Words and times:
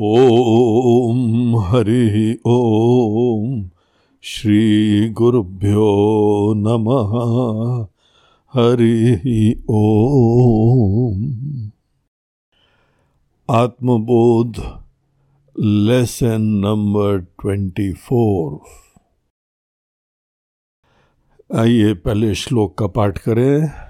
ॐ 0.00 1.56
हरिः 1.58 2.36
ॐ 2.46 3.64
श्रीगुरुभ्यो 4.22 5.84
नमः। 6.56 7.12
हरि 8.54 9.62
ॐ। 9.70 11.24
आत्मबोध 13.50 14.56
लेसन 15.60 16.42
नंबर 16.42 17.18
ट्वेंटी 17.18 17.92
फोर। 17.92 18.60
आइए 21.56 21.94
पहले 21.94 22.34
श्लोक 22.34 22.78
का 22.78 22.86
पाठ 22.86 23.18
करें। 23.18 23.83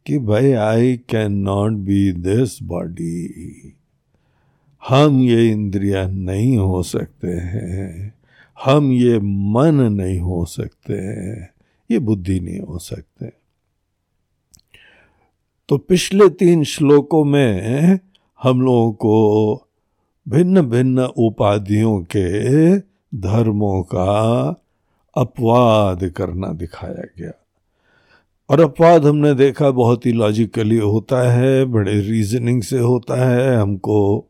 कि 0.06 0.18
भाई 0.18 0.52
I 0.52 0.96
can 0.96 1.32
not 1.32 1.72
be 1.72 2.12
this 2.12 2.62
body 2.62 3.34
हम 4.88 5.20
ये 5.20 5.48
इंद्रिया 5.48 6.08
नहीं 6.08 6.56
हो 6.56 6.82
सकते 6.82 7.28
हैं। 7.28 8.14
हम 8.64 8.92
ये 8.92 9.18
मन 9.18 9.74
नहीं 9.74 10.18
हो 10.18 10.44
सकते 10.44 10.94
हैं। 10.94 11.49
ये 11.90 11.98
बुद्धि 11.98 12.40
नहीं 12.40 12.60
हो 12.60 12.78
सकते। 12.78 13.32
तो 15.68 15.78
पिछले 15.78 16.28
तीन 16.28 16.64
श्लोकों 16.64 17.24
में 17.24 17.98
हम 18.42 18.62
लोगों 18.62 18.92
को 18.92 19.54
भिन्न 20.28 20.62
भिन्न 20.62 21.00
उपाधियों 21.00 22.00
के 22.00 22.78
धर्मों 23.18 23.82
का 23.82 24.44
अपवाद 25.16 26.08
करना 26.08 26.52
दिखाया 26.52 27.04
गया। 27.18 27.30
और 28.50 28.60
अपवाद 28.60 29.06
हमने 29.06 29.34
देखा 29.34 29.70
बहुत 29.70 30.06
ही 30.06 30.12
लॉजिकली 30.12 30.76
होता 30.76 31.32
है, 31.32 31.64
बड़े 31.64 32.00
रीजनिंग 32.00 32.62
से 32.62 32.78
होता 32.78 33.30
है, 33.30 33.56
हमको 33.56 34.26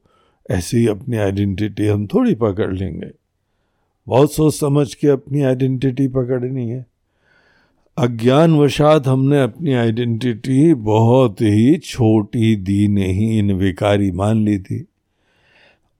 ऐसी 0.51 0.87
अपनी 0.87 1.17
आइडेंटिटी 1.17 1.87
हम 1.87 2.07
थोड़ी 2.07 2.35
पकड़ 2.35 2.75
लेंगे। 2.75 3.11
बहुत 4.07 4.33
सोच 4.33 4.55
समझ 4.55 4.95
के 4.95 5.09
अपनी 5.09 5.43
आइडेंटिटी 5.43 6.09
पकड़नी 6.09 6.69
है। 6.69 6.90
अज्ञान 8.01 8.55
वशात 8.57 9.07
हमने 9.07 9.43
अपनी 9.43 9.73
आइडेंटिटी 9.73 10.75
बहुत 10.75 11.41
ही 11.41 11.77
छोटी 11.77 12.57
दी 12.57 12.89
नहीं, 12.89 13.39
इन 13.39 13.53
विकारी 13.53 14.11
मान 14.11 14.45
ली 14.45 14.59
थी। 14.59 14.85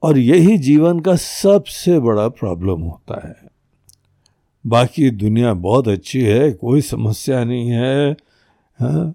और 0.03 0.17
यही 0.17 0.57
जीवन 0.57 0.99
का 0.99 1.15
सबसे 1.15 1.99
बड़ा 1.99 2.27
प्रॉब्लम 2.27 2.81
होता 2.81 3.27
है। 3.27 3.35
बाकी 4.67 5.09
दुनिया 5.09 5.53
बहुत 5.53 5.87
अच्छी 5.87 6.21
है, 6.21 6.51
कोई 6.51 6.81
समस्या 6.81 7.43
नहीं 7.43 7.69
है, 7.69 8.11
हा? 8.81 9.13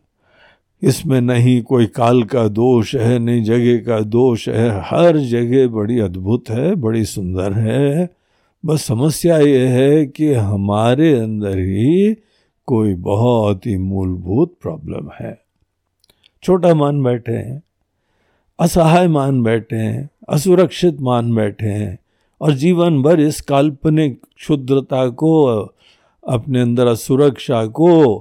इसमें 0.82 1.20
नहीं 1.20 1.62
कोई 1.62 1.86
काल 1.86 2.22
का 2.22 2.48
दोष 2.48 2.94
है, 2.94 3.18
नहीं 3.18 3.44
जगह 3.44 3.76
का 3.76 4.00
दोष 4.00 4.48
है। 4.48 4.80
हर 4.84 5.18
जगह 5.18 5.68
बड़ी 5.68 5.98
अद्भुत 5.98 6.44
है, 6.50 6.74
बड़ी 6.74 7.04
सुंदर 7.04 7.52
है। 7.52 8.10
बस 8.66 8.84
समस्या 8.84 9.38
ये 9.38 9.66
है 9.66 10.06
कि 10.06 10.32
हमारे 10.32 11.12
अंदर 11.12 11.58
ही 11.58 12.16
कोई 12.66 12.94
बहुत 12.94 13.66
ही 13.66 13.76
मूलभूत 13.76 14.54
प्रॉब्लम 14.62 15.10
है। 15.20 15.38
छोटा 16.42 16.74
मान 16.74 17.02
बैठे 17.02 17.32
हैं, 17.32 17.62
असहाय 18.58 19.08
मान 19.08 19.42
बैठे 19.42 19.76
हैं, 19.76 20.08
असुरक्षित 20.28 21.00
मान 21.00 21.34
बैठे 21.34 21.66
हैं 21.66 21.98
और 22.40 22.52
जीवन 22.52 23.02
भर 23.02 23.20
इस 23.20 23.40
काल्पनिक 23.40 24.20
क्षुद्रता 24.36 25.08
को, 25.08 25.44
अपने 26.24 26.60
अंदर 26.60 26.86
असुरक्षा 26.86 27.66
को 27.66 28.16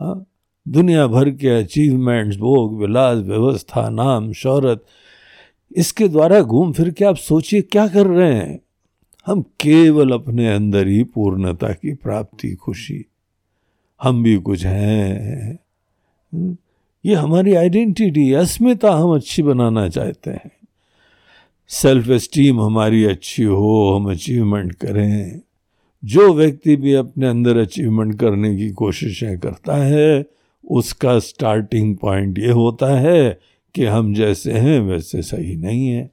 हाँ 0.00 0.24
दुनिया 0.66 1.06
भर 1.06 1.30
के 1.30 1.48
अचीवमेंट्स 1.48 2.36
भोग, 2.36 2.78
विलास, 2.80 3.18
व्यवस्था, 3.18 3.88
नाम, 3.88 4.32
शौहरत, 4.32 4.84
इसके 5.76 6.08
द्वारा 6.08 6.40
घूम 6.40 6.72
फिर 6.72 6.90
के 6.90 7.04
आप 7.04 7.16
सोचिए 7.16 7.62
क्या 7.62 7.86
कर 7.88 8.06
रहे 8.06 8.34
हैं। 8.34 8.58
हम 9.26 9.42
केवल 9.60 10.12
अपने 10.12 10.48
अंदर 10.54 10.86
ही 10.86 11.02
पूर्णता 11.04 11.72
की 11.72 11.94
प्राप्ति, 11.94 12.54
खुशी 12.54 13.04
हम 14.02 14.22
भी 14.22 14.36
कुछ 14.36 14.66
हैं। 14.66 15.58
हम्म, 16.34 16.56
ये 17.06 17.14
हमारी 17.14 17.54
आइडेंटिटी 17.54 18.32
अस्मिता 18.32 18.92
हम 18.92 19.14
अच्छी 19.14 19.42
बनाना 19.42 19.88
चाहते 19.88 20.30
हैं। 20.30 20.50
सेल्फ 21.68 22.10
एस्टीम 22.10 22.60
हमारी 22.60 23.04
अच्छी 23.04 23.42
हो 23.42 23.96
हम 23.96 24.10
अचीवमेंट 24.10 24.72
करें। 24.72 25.40
जो 26.04 26.34
व्यक्ति 26.34 26.76
भी 26.76 26.92
अपने 26.92 27.26
अंदर 27.26 27.56
अचीवमेंट 27.56 28.20
करने 28.20 28.56
की 28.56 28.70
कोशिशें 28.70 29.38
करता 29.38 29.76
है 29.76 30.26
उसका 30.70 31.18
स्टार्टिंग 31.18 31.96
पॉइंट 31.96 32.38
ये 32.38 32.50
होता 32.50 32.98
है 32.98 33.40
कि 33.74 33.84
हम 33.84 34.14
जैसे 34.14 34.52
हैं 34.52 34.80
वैसे 34.80 35.22
सही 35.22 35.56
नहीं 35.56 35.88
है। 35.88 36.11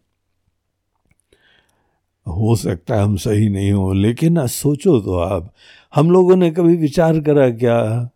हो 2.30 2.56
सकता 2.56 2.96
है 2.96 3.02
हम 3.02 3.16
सही 3.16 3.50
नहीं 3.50 3.72
हो, 3.72 3.94
लेकिन 3.94 4.48
सोचो 4.48 5.00
तो 5.00 5.18
आप। 5.18 5.54
हम 5.96 6.12
लोगों 6.12 6.36
ने 6.36 6.52
कभी 6.52 6.76
विचार 6.76 7.20
करा 7.20 7.50
क्या? 7.50 8.10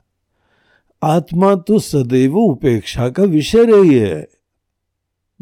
आत्मा 1.04 1.56
तो 1.56 1.80
सदैव 1.80 2.38
उपेक्षा 2.38 3.10
का 3.10 3.24
विषय 3.24 3.63
रही 3.63 3.94
है। 3.94 4.27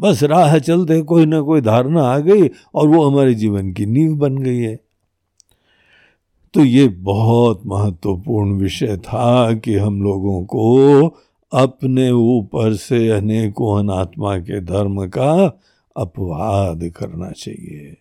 बस 0.00 0.22
राह 0.22 0.58
चलते 0.58 1.02
कोई 1.02 1.26
ना 1.26 1.40
कोई 1.40 1.60
धारणा 1.60 2.02
आ 2.02 2.18
गई 2.18 2.50
और 2.74 2.88
वो 2.88 3.10
हमारे 3.10 3.34
जीवन 3.34 3.72
की 3.72 3.86
नींव 3.86 4.16
बन 4.16 4.38
गई 4.38 4.58
है। 4.58 4.80
तो 6.54 6.64
ये 6.64 6.88
बहुत 6.88 7.62
महत्वपूर्ण 7.66 8.52
विषय 8.52 8.96
था 8.96 9.54
कि 9.54 9.74
हम 9.74 10.02
लोगों 10.02 10.44
को 10.44 11.06
अपने 11.52 12.10
ऊपर 12.10 12.74
से 12.74 13.08
अनेकों 13.08 13.78
अनात्मा 13.78 14.38
के 14.38 14.60
धर्म 14.60 15.06
का 15.06 15.60
अपवाद 15.96 16.92
करना 16.96 17.30
चाहिए। 17.30 17.96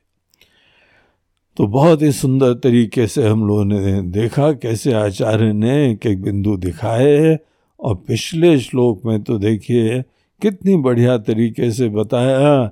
तो 1.58 1.68
बहुत 1.68 2.02
ही 2.02 2.12
सुंदर 2.12 2.54
तरीके 2.54 3.08
से 3.08 3.28
हम 3.28 3.48
लोगों 3.48 3.66
ने 3.66 4.02
देखा 4.02 4.52
कैसे 4.52 4.94
आचार्य 4.94 5.54
ने 5.54 5.92
एक 5.92 6.06
एक 6.06 6.22
बिंदु 6.22 6.58
दिखाए 6.58 7.40
और 7.80 7.96
पिछले 7.96 8.60
श्लोक 8.60 9.02
में 9.06 9.24
तो 9.24 9.38
देखिए, 9.38 10.02
कितनी 10.42 10.78
बढ़िया 10.78 11.18
तरीके 11.18 11.72
से 11.72 11.90
बताया 11.90 12.66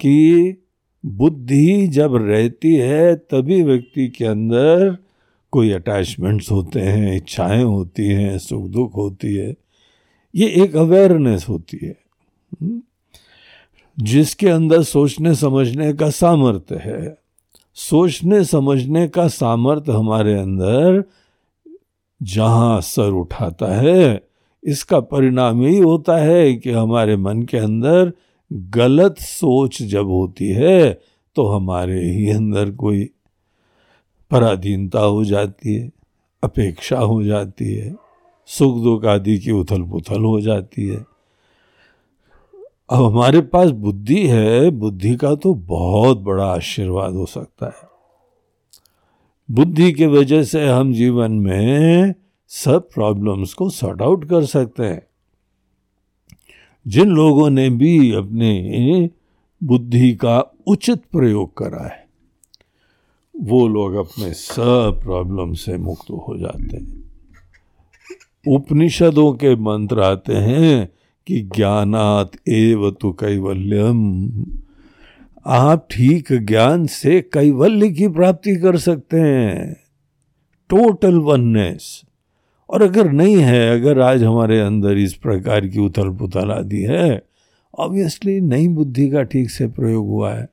कि 0.00 0.54
बुद्धि 1.06 1.86
जब 1.86 2.16
रहती 2.16 2.76
है, 2.76 3.14
तभी 3.14 3.62
व्यक्ति 3.62 4.08
के 4.08 4.24
अंदर 4.24 4.96
कोई 5.50 5.70
अटैचमेंट्स 5.70 6.50
होते 6.50 6.80
हैं, 6.80 7.16
इच्छाएँ 7.16 7.62
होती 7.62 8.06
हैं, 8.06 8.38
सुख 8.38 8.64
दुख 8.66 8.96
होती 8.96 9.34
है। 9.34 9.54
ये 10.34 10.48
एक 10.48 10.76
अवेयरनेस 10.76 11.46
होती 11.48 11.78
है? 11.82 11.96
जिसके 14.00 14.48
अंदर 14.48 14.82
सोचने 14.82 15.34
समझने 15.34 15.92
का 15.92 16.10
सामर्थ्य 16.10 16.76
है। 16.84 17.25
सोचने 17.76 18.42
समझने 18.44 19.06
का 19.08 19.26
सामर्थ्य 19.28 19.92
हमारे 19.92 20.34
अंदर 20.34 21.02
जहाँ 22.20 22.80
सर 22.80 23.10
उठाता 23.12 23.66
है, 23.74 24.22
इसका 24.62 25.00
परिणाम 25.00 25.62
यही 25.62 25.78
होता 25.78 26.16
है 26.16 26.54
कि 26.54 26.70
हमारे 26.70 27.16
मन 27.16 27.42
के 27.42 27.58
अंदर 27.58 28.12
गलत 28.50 29.18
सोच 29.18 29.82
जब 29.82 30.06
होती 30.06 30.48
है 30.48 30.92
तो 31.36 31.46
हमारे 31.48 32.00
ही 32.02 32.30
अंदर 32.30 32.70
कोई 32.72 33.04
पराधीनता 34.30 35.00
हो 35.00 35.24
जाती 35.24 35.74
है, 35.74 35.90
अपेक्षा 36.42 36.98
हो 36.98 37.22
जाती 37.22 37.72
है, 37.74 37.94
सुख 38.48 38.82
दुख 38.82 39.04
आदि 39.04 39.38
की 39.38 39.52
उथल 39.52 39.82
पुथल 39.82 40.24
हो 40.24 40.40
जाती 40.40 40.88
है। 40.88 41.04
अब 42.90 43.04
हमारे 43.04 43.40
पास 43.40 43.70
बुद्धि 43.70 44.26
है, 44.26 44.70
बुद्धि 44.70 45.14
का 45.16 45.34
तो 45.34 45.54
बहुत 45.54 46.18
बड़ा 46.18 46.44
आशीर्वाद 46.44 47.14
हो 47.14 47.26
सकता 47.26 47.66
है। 47.66 47.88
बुद्धि 49.48 49.92
के 49.92 50.06
वजह 50.06 50.42
से 50.42 50.66
हम 50.68 50.92
जीवन 50.92 51.32
में 51.32 52.14
सब 52.50 52.88
प्रॉब्लम्स 52.88 53.54
को 53.54 53.68
सॉर्ट 53.70 54.02
आउट 54.02 54.24
कर 54.24 54.44
सकते 54.44 54.82
हैं। 54.82 55.06
जिन 56.86 57.08
लोगों 57.08 57.50
ने 57.50 57.68
भी 57.70 58.12
अपने 58.12 59.10
बुद्धि 59.62 60.14
का 60.14 60.38
उचित 60.66 61.04
प्रयोग 61.12 61.56
करा 61.56 61.84
है, 61.84 62.06
वो 63.34 63.68
लोग 63.68 63.94
अपने 63.94 64.32
सब 64.32 65.00
प्रॉब्लम 65.02 65.52
से 65.52 65.76
मुक्त 65.76 66.10
हो 66.10 66.36
जाते 66.38 66.76
हैं। 66.76 67.04
उपनिषदों 68.46 69.32
के 69.32 69.54
मंत्र 69.56 70.00
आते 70.00 70.34
हैं 70.34 70.95
कि 71.26 71.40
ज्ञानात 71.56 72.30
एव 72.48 72.90
तो 72.90 73.12
कैवल्यम। 73.12 74.44
आप 75.46 75.88
ठीक 75.90 76.32
ज्ञान 76.32 76.86
से 76.86 77.20
कैवल्य 77.20 77.90
की 77.90 78.08
प्राप्ति 78.08 78.56
कर 78.56 78.76
सकते 78.76 79.20
हैं। 79.20 79.76
टोटल 80.70 81.18
वननेस 81.18 82.02
और 82.70 82.82
अगर 82.82 83.10
नहीं 83.12 83.36
है, 83.36 83.80
अगर 83.80 84.00
आज 84.00 84.22
हमारे 84.24 84.60
अंदर 84.60 84.98
इस 84.98 85.14
प्रकार 85.14 85.66
की 85.66 85.78
उथल 85.78 86.10
पुथल 86.10 86.50
आदि 86.50 86.82
है 86.82 87.22
ऑब्वियसली 87.78 88.40
नई 88.40 88.68
बुद्धि 88.68 89.08
का 89.10 89.22
ठीक 89.22 89.50
से 89.50 89.66
प्रयोग 89.66 90.08
हुआ 90.08 90.34
है। 90.34 90.48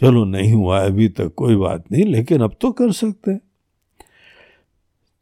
चलो 0.00 0.24
नहीं 0.24 0.52
हुआ 0.52 0.80
है, 0.80 0.86
अभी 0.86 1.08
तक 1.08 1.32
कोई 1.36 1.56
बात 1.56 1.84
नहीं, 1.92 2.04
लेकिन 2.04 2.40
अब 2.40 2.56
तो 2.60 2.72
कर 2.72 2.92
सकते 2.92 3.30
हैं। 3.30 3.40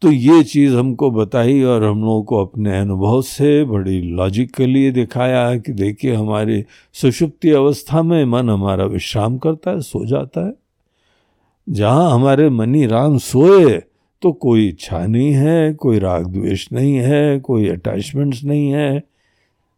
तो 0.02 0.10
ये 0.10 0.43
चीज़ 0.43 0.75
हमको 0.75 1.10
बताई 1.10 1.62
और 1.62 1.84
हम 1.84 2.00
लोगों 2.00 2.22
को 2.22 2.44
अपने 2.44 2.78
अनुभव 2.78 3.20
से 3.22 3.64
बड़ी 3.64 4.00
लॉजिकली 4.02 4.90
दिखाया 4.90 5.56
कि 5.56 5.72
देखिए, 5.72 6.14
हमारी 6.14 6.64
सुषुप्ति 6.93 7.50
अवस्था 7.50 8.02
में 8.02 8.25
मन 8.25 8.50
हमारा 8.50 8.84
विश्राम 8.84 9.37
करता 9.38 9.70
है, 9.70 9.81
सो 9.81 10.04
जाता 10.06 10.46
है। 10.46 10.52
जहाँ 11.69 12.10
हमारे 12.14 12.49
मनी 12.50 12.87
राम 12.87 13.19
सोए 13.19 13.78
तो 14.22 14.32
कोई 14.32 14.66
इच्छा 14.69 15.06
नहीं 15.06 15.32
है, 15.32 15.72
कोई 15.75 15.99
राग 15.99 16.26
द्वेष 16.26 16.66
नहीं 16.72 16.94
है, 16.94 17.38
कोई 17.40 17.69
अटैचमेंट्स 17.69 18.43
नहीं 18.44 18.70
है। 18.70 19.02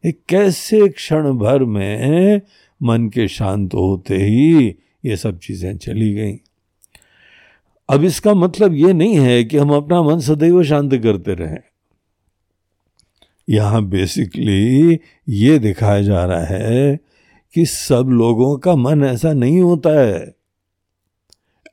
एक 0.05 0.19
कैसे 0.29 0.89
क्षण 0.89 1.33
भर 1.33 1.65
में 1.65 2.41
मन 2.81 3.09
के 3.09 3.29
शांत 3.29 3.75
होते 3.75 4.17
ही 4.17 4.75
ये 5.05 5.17
सब 5.17 5.39
चीज़ें 5.39 5.77
चली 5.79 6.13
गई। 6.15 6.35
अब 7.89 8.05
इसका 8.05 8.35
मतलब 8.35 8.75
ये 8.75 8.93
नहीं 8.93 9.19
है 9.19 9.45
कि 9.45 9.59
हम 9.59 9.71
अपना 9.71 10.03
मन 10.03 10.21
सदैव 10.21 10.63
शांत 10.63 10.95
करते 10.95 11.35
रहें। 11.35 11.59
यहाँ 13.51 13.85
बेसिकली 13.85 15.01
ये 15.29 15.59
दिखाया 15.59 16.03
जा 16.03 16.25
रहा 16.25 16.45
है 16.45 16.97
कि 17.55 17.67
सब 17.67 18.07
लोगों 18.09 18.59
का 18.59 18.77
मन 18.77 19.05
ऐसा 19.05 19.33
नहीं 19.33 19.61
होता 19.61 19.91
है। 20.01 20.35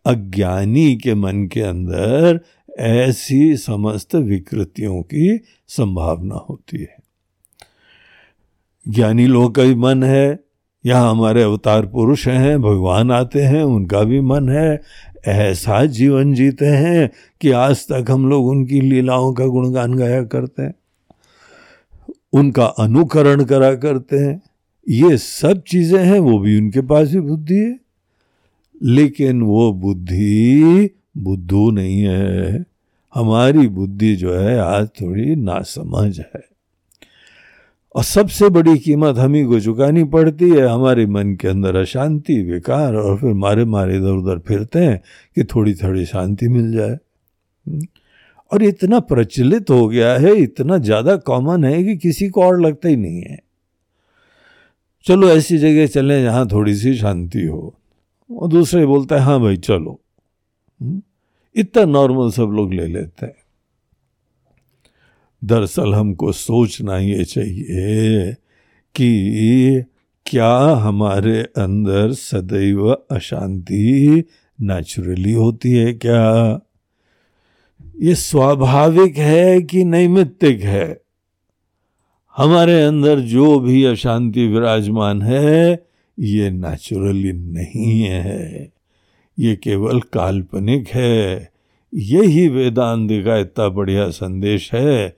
अज्ञानी 0.06 0.96
के 0.96 1.16
मन 1.16 1.48
के 1.48 1.62
अंदर 1.62 2.40
ऐसी 2.80 3.58
समस्त 3.58 4.16
विकृतियों 4.16 5.02
की 5.02 5.42
संभावना 5.68 6.36
होती 6.36 6.78
है। 6.78 6.98
ज्ञानी 8.88 9.28
लोगों 9.28 9.50
का 9.50 9.64
भी 9.64 9.76
मन 9.76 10.04
है, 10.04 10.40
यहाँ 10.86 11.12
हमारे 11.12 11.44
अवतार 11.44 11.86
पुरुष 11.86 12.28
हैं, 12.28 12.62
भगवान 12.62 13.12
आते 13.12 13.42
हैं, 13.42 13.64
उनका 13.64 14.04
भी 14.04 14.22
मन 14.22 14.50
है 14.50 14.82
ऐसा 15.28 15.86
जीवन 15.86 16.34
जीते 16.34 16.66
हैं 16.66 17.12
कि 17.42 17.52
आज 17.52 17.88
तक 17.92 18.06
हम 18.10 18.30
लोग 18.30 18.48
उनकी 18.48 18.82
लीलाओं 18.82 19.34
का 19.34 19.46
गुणगान 19.46 19.94
गाया 19.94 20.24
करते 20.24 20.64
हैं, 20.64 20.76
उनका 22.34 22.66
अनुकरण 22.66 23.44
करा 23.44 23.76
करते 23.76 24.18
हैं। 24.18 24.42
ये 24.90 25.18
सब 25.18 25.64
चीज़ें 25.68 26.06
हैं, 26.06 26.20
वो 26.20 26.40
भी 26.40 26.58
उनके 26.58 26.82
पास 26.82 27.10
भी 27.10 27.20
बुद्धि 27.20 27.56
है। 27.56 27.80
लेकिन 28.84 29.42
वो 29.42 29.74
बुद्धि 29.74 30.90
बुद्धू 31.18 31.72
नहीं 31.72 32.02
है। 32.02 32.66
हमारी 33.14 33.68
बुद्धि 33.68 34.16
जो 34.16 34.34
है, 34.34 34.60
आज 34.60 34.88
थोड़ी 34.88 35.36
नासमझ 35.36 36.20
है। 36.20 36.51
और 37.96 38.04
सबसे 38.04 38.50
बड़ी 38.50 38.78
कीमत 38.78 39.18
हम 39.18 39.34
ही 39.34 39.44
को 39.44 39.60
चुकानी 39.60 40.04
पड़ती 40.04 40.50
है। 40.50 40.68
हमारे 40.68 41.06
मन 41.06 41.36
के 41.36 41.48
अंदर 41.48 41.76
अशांति, 41.76 42.44
विकार 42.44 42.96
और 42.96 43.18
फिर 43.18 43.34
मारे 43.34 43.66
मारे 43.66 43.98
इधर 43.98 44.12
उधर 44.12 44.40
फिरते 44.40 44.80
हैं 44.80 45.02
कि 45.36 45.44
थोड़ी 45.44 45.74
थोड़ी 45.74 46.06
शांति 46.06 46.48
मिल 46.48 46.72
जाए। 46.74 46.98
हम्म। 47.68 47.82
और 48.52 48.64
इतना 48.64 49.00
प्रचलित 49.00 49.70
हो 49.70 49.88
गया 49.88 50.14
है, 50.14 50.36
इतना 50.36 50.78
ज़्यादा 50.78 51.16
कॉमन 51.16 51.64
है 51.66 51.84
कि 51.84 51.98
किसी 51.98 52.30
को 52.30 52.44
और 52.44 52.62
लगता 52.62 52.90
ही 52.90 52.96
नहीं 52.96 53.22
है। 53.22 53.40
चलो 55.06 55.30
ऐसी 55.30 55.58
जगह 55.58 55.88
चलें 55.88 56.24
जहाँ 56.24 56.48
थोड़ी 56.48 56.76
सी 56.76 56.96
शांति 56.96 57.46
हो। 57.46 57.76
और 58.38 58.48
दूसरे 58.48 58.86
बोलते 58.86 59.16
हैं 59.16 59.22
हाँ 59.22 59.40
भाई, 59.42 59.58
चलो। 59.58 60.00
हम्म। 60.82 61.02
इतना 61.56 61.86
नॉर्मल 61.86 62.32
सब 62.32 62.44
लोग 62.44 62.74
ले 62.74 62.88
लेते 62.88 63.26
हैं। 63.26 63.34
दरअसल 65.44 65.94
हमको 65.94 66.32
सोचना 66.32 66.98
ये 66.98 67.26
चाहिए 67.26 68.34
कि 68.96 69.84
क्या 70.26 70.58
हमारे 70.58 71.42
अंदर 71.42 72.12
सदैव 72.12 72.92
अशांति 72.92 74.24
नेचुरली 74.62 75.34
होती 75.34 75.72
है 75.72 75.94
क्या? 75.94 76.60
ये 78.02 78.16
स्वाभाविक 78.16 79.18
है 79.18 79.62
कि 79.62 79.84
नैमित्तिक 79.84 80.62
है? 80.62 81.02
हमारे 82.38 82.84
अंदर 82.84 83.20
जो 83.20 83.60
भी 83.60 83.84
अशांति 83.84 84.48
विराजमान 84.48 85.22
है, 85.22 85.86
ये 86.20 86.50
नेचुरली 86.50 87.34
नहीं 87.34 88.02
है। 88.02 88.72
ये 89.40 89.56
केवल 89.56 90.00
काल्पनिक 90.00 90.88
है। 90.88 91.52
यही 91.94 92.48
वेदांत 92.48 93.10
का 93.12 93.38
इतना 93.38 93.70
बढ़िया 93.70 94.10
संदेश 94.10 94.74
है 94.74 95.16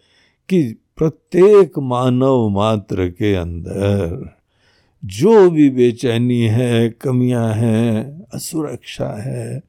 कि 0.50 0.76
प्रत्येक 0.98 1.80
मानव 1.80 2.50
मात्र 2.50 3.10
के 3.10 3.36
अंदर 3.36 4.36
जो 5.06 5.50
भी 5.50 5.70
बेचैनी 5.70 6.42
है, 6.42 6.90
कमियाँ 6.90 7.54
हैं, 7.54 8.26
असुरक्षा 8.34 9.22
है, 9.22 9.62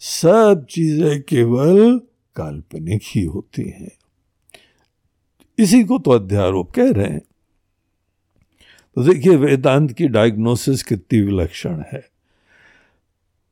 सब 0.00 0.66
चीज़ें 0.70 1.22
केवल 1.22 2.00
काल्पनिक 2.36 3.00
ही 3.04 3.24
होती 3.24 3.62
हैं। 3.62 3.98
इसी 5.58 5.84
को 5.84 5.98
तो 5.98 6.10
अध्यारोप 6.10 6.70
कह 6.70 6.90
रहे 6.90 7.06
हैं। 7.06 7.22
तो 8.94 9.02
देखिए, 9.02 9.36
वेदांत 9.36 9.92
की 9.92 10.08
डायग्नोसिस 10.08 10.82
कितनी 10.82 11.20
विलक्षण 11.20 11.82
है। 11.92 12.17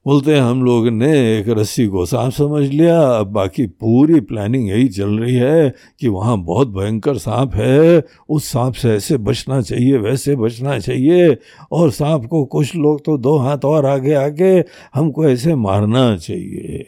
बोलते 0.07 0.35
हैं, 0.35 0.41
हम 0.41 0.63
लोग 0.65 0.89
ने 0.89 1.39
एक 1.39 1.49
रस्सी 1.49 1.87
को 1.87 2.07
सांप 2.07 2.33
समझ 2.33 2.69
लिया, 2.69 3.01
अब 3.01 3.27
बाकी 3.27 3.67
पूरी 3.67 4.21
प्लानिंग 4.21 4.69
यही 4.69 4.89
चल 4.89 5.19
रही 5.19 5.35
है 5.35 5.75
कि 6.01 6.09
वहाँ 6.09 6.39
बहुत 6.39 6.69
भयंकर 6.69 7.19
सांप 7.19 7.55
है, 7.55 8.03
उस 8.29 8.45
सांप 8.45 8.75
से 8.75 8.91
ऐसे 8.91 9.17
बचना 9.17 9.61
चाहिए, 9.61 9.97
वैसे 9.97 10.37
बचना 10.37 10.79
चाहिए, 10.79 11.37
और 11.73 11.91
सांप 11.91 12.27
को 12.27 12.45
कुछ 12.45 12.75
लोग 12.77 13.05
तो 13.05 13.19
दो 13.19 13.37
हाथ 13.37 13.65
और 13.65 13.87
आगे 13.87 14.15
आगे, 14.15 14.65
हमको 14.95 15.29
ऐसे 15.29 15.55
मारना 15.55 16.17
चाहिए। 16.17 16.87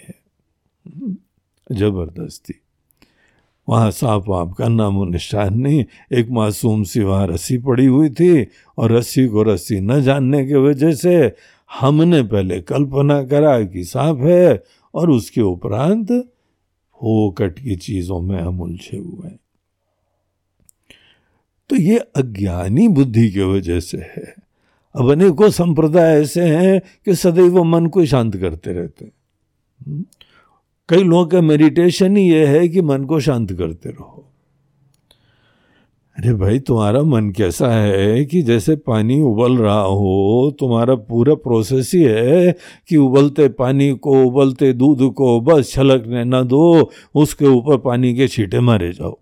ज़बरदस्ती। 1.73 2.55
वहाँ 3.69 3.91
सांप 3.91 4.25
वाप 4.29 4.53
का 4.53 4.69
नामो 4.69 5.05
निशान 5.05 5.59
नहीं, 5.59 5.85
एक 6.13 6.31
मासूम 6.31 6.83
सी 6.83 7.01
वहाँ 7.01 7.27
रस्सी 7.27 7.59
पड़ी 7.59 7.87
हुई 7.87 8.11
थी, 8.11 8.47
और 8.79 8.93
रस्सी 8.93 9.29
को 9.29 9.43
रस्सी 9.43 9.81
न 9.81 10.01
जानने 10.03 10.47
की 10.47 10.55
वजह 10.55 10.93
से 10.93 11.35
हमने 11.75 12.23
पहले 12.23 12.61
कल्पना 12.61 13.25
करा 13.25 13.63
कि 13.63 13.85
सांप 13.85 14.19
है 14.19 14.65
और 14.95 15.11
उसके 15.11 15.41
उपरांत 15.41 16.33
कट 17.05 17.59
की 17.59 17.77
चीज़ों 17.77 18.21
में 18.21 18.41
हम 18.41 18.61
उलझे 18.61 18.99
हुए 18.99 19.29
हैं। 19.29 19.41
तो 21.69 21.77
ये 21.77 21.99
अज्ञानी 21.99 22.89
बुद्धि 22.89 23.31
की 23.31 23.41
वजह 23.41 23.81
से 23.81 23.99
है। 23.99 24.35
अब 24.97 25.11
अनेकों 25.11 25.51
संप्रदाय 25.51 26.21
ऐसे 26.21 26.43
हैं 26.43 26.83
कि 27.05 27.15
सदैव 27.15 27.65
मन 27.65 27.87
को 27.87 28.05
शांत 28.05 28.37
करते 28.37 28.73
रहते 28.73 29.05
हैं। 29.05 29.13
हम्म? 29.87 30.05
कई 30.89 31.05
लोगों 31.05 31.27
का 31.27 31.41
मेडिटेशन 31.41 32.17
ही 32.17 32.33
यह 32.33 32.49
है 32.49 32.69
कि 32.69 32.81
मन 32.81 33.05
को 33.05 33.21
शांत 33.21 33.53
करते 33.53 33.89
रहो। 33.89 34.18
अरे 36.19 36.35
भाई, 36.35 36.59
तुम्हारा 36.59 37.03
मन 37.03 37.31
कैसा 37.31 37.69
है 37.71 38.25
कि 38.25 38.43
जैसे 38.43 38.77
पानी 38.77 39.21
उबल 39.23 39.57
रहा 39.57 39.81
हो? 39.81 40.57
तुम्हारा 40.61 40.95
पूरा 40.95 41.35
प्रोसेस 41.35 41.93
ही 41.95 42.03
है 42.03 42.53
कि 42.89 42.97
उबलते 42.97 43.49
पानी 43.49 43.93
को, 43.93 44.25
उबलते 44.25 44.73
दूध 44.73 45.13
को 45.13 45.41
बस 45.41 45.71
छलकने 45.71 46.25
ना 46.25 46.43
दो, 46.43 46.91
उसके 47.15 47.47
ऊपर 47.47 47.77
पानी 47.77 48.15
के 48.15 48.29
छींटे 48.29 48.61
मारे 48.61 48.93
जाओ। 48.93 49.19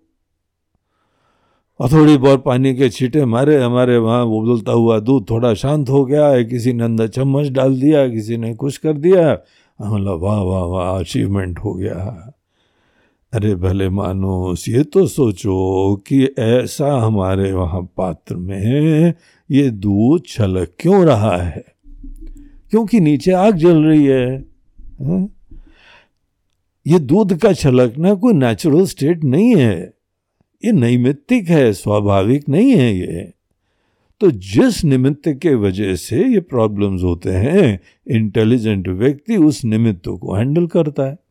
और 1.79 1.91
थोड़ी 1.91 2.17
बहुत 2.17 2.43
पानी 2.43 2.75
के 2.75 2.89
छींटे 2.89 3.25
मारे, 3.25 3.63
हमारे 3.63 3.97
वहाँ 3.97 4.25
उबलता 4.25 4.71
हुआ 4.71 4.99
दूध 4.99 5.29
थोड़ा 5.29 5.53
शांत 5.53 5.89
हो 5.89 6.05
गया 6.05 6.27
है 6.27 6.43
किसी 6.43 6.73
ने 6.73 6.83
अंदर 6.83 7.07
चम्मच 7.07 7.47
डाल 7.47 7.81
दिया, 7.81 8.07
किसी 8.07 8.37
ने 8.37 8.53
कुछ 8.55 8.77
कर 8.77 8.93
दिया। 8.93 9.33
मतलब 9.81 10.19
वाह 10.21 10.41
वाह 10.41 10.63
वाह 10.63 10.99
अचीवमेंट 10.99 11.59
हो 11.59 11.73
गया। 11.73 12.33
अरे 13.33 13.55
भले 13.55 13.89
मानुस 13.89 14.69
ये 14.69 14.83
तो 14.83 15.07
सोचो 15.07 15.95
कि 15.95 16.25
ऐसा 16.39 17.01
हमारे 17.01 17.51
वहाँ 17.51 17.81
पात्र 17.97 18.35
में 18.35 19.13
ये 19.51 19.69
दूध 19.69 20.25
छलक 20.27 20.71
क्यों 20.79 21.05
रहा 21.05 21.37
है? 21.37 21.65
क्योंकि 22.71 22.99
नीचे 22.99 23.31
आग 23.31 23.55
जल 23.55 23.83
रही 23.83 24.05
है, 24.05 24.45
है? 25.01 25.29
ये 26.87 26.99
दूध 26.99 27.37
का 27.37 27.53
छलकना 27.53 28.13
कोई 28.13 28.33
नेचुरल 28.33 28.85
स्टेट 28.85 29.23
नहीं 29.23 29.55
है। 29.55 29.93
ये 30.65 30.71
नैमित्तिक 30.71 31.49
है 31.49 31.73
स्वाभाविक 31.73 32.49
नहीं 32.49 32.71
है 32.71 32.97
ये। 32.97 33.33
तो 34.19 34.31
जिस 34.31 34.85
निमित्त 34.85 35.27
के 35.27 35.55
वजह 35.55 35.95
से 35.95 36.25
ये 36.27 36.39
प्रॉब्लम्स 36.39 37.03
होते 37.03 37.29
हैं 37.29 37.79
इंटेलिजेंट 38.07 38.87
व्यक्ति 38.87 39.37
उस 39.37 39.65
निमित्त 39.65 40.07
को 40.07 40.35
हैंडल 40.35 40.67
करता 40.67 41.03
है। 41.03 41.26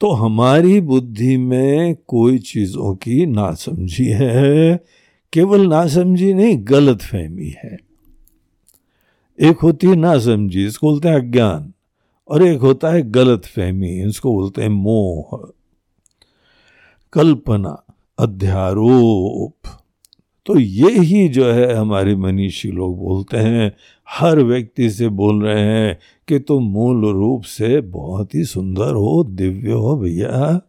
तो 0.00 0.10
हमारी 0.10 0.80
बुद्धि 0.80 1.36
में 1.36 1.96
कोई 2.06 2.38
चीज़ों 2.38 2.94
की 2.94 3.26
नासमझी 3.26 4.06
है। 4.06 4.84
केवल 5.32 5.68
नासमझी 5.68 6.34
नहीं, 6.34 6.58
गलत 6.60 7.02
फहमी 7.02 7.48
है। 7.48 7.78
एक 9.40 9.58
होती 9.58 9.86
है 9.86 9.96
नासमझी, 9.96 10.66
इसको 10.66 10.90
बोलते 10.90 11.08
हैं 11.08 11.16
अज्ञान, 11.16 11.72
और 12.28 12.42
एक 12.42 12.60
होता 12.60 12.88
है 12.88 13.10
गलत 13.10 13.44
फहमी, 13.44 13.90
इसको 13.90 14.32
बोलते 14.32 14.62
हैं 14.62 14.68
मोह। 14.68 15.52
कल्पना, 17.12 17.82
अध्यारोप। 18.18 19.79
तो 20.46 20.58
ये 20.58 21.00
ही 21.00 21.28
जो 21.28 21.52
है 21.52 21.74
हमारे 21.74 22.16
मनीषी 22.16 22.70
लोग 22.70 22.98
बोलते 22.98 23.36
हैं, 23.36 23.76
हर 24.10 24.38
व्यक्ति 24.40 24.90
से 24.90 25.08
बोल 25.08 25.42
रहे 25.44 25.60
हैं 25.60 25.98
कि 26.28 26.38
तुम 26.38 26.64
मूल 26.64 27.12
रूप 27.12 27.42
से 27.42 27.80
बहुत 27.80 28.34
ही 28.34 28.44
सुंदर 28.44 28.92
हो, 28.94 29.24
दिव्य 29.24 29.72
हो 29.72 29.98
भैया। 29.98 30.60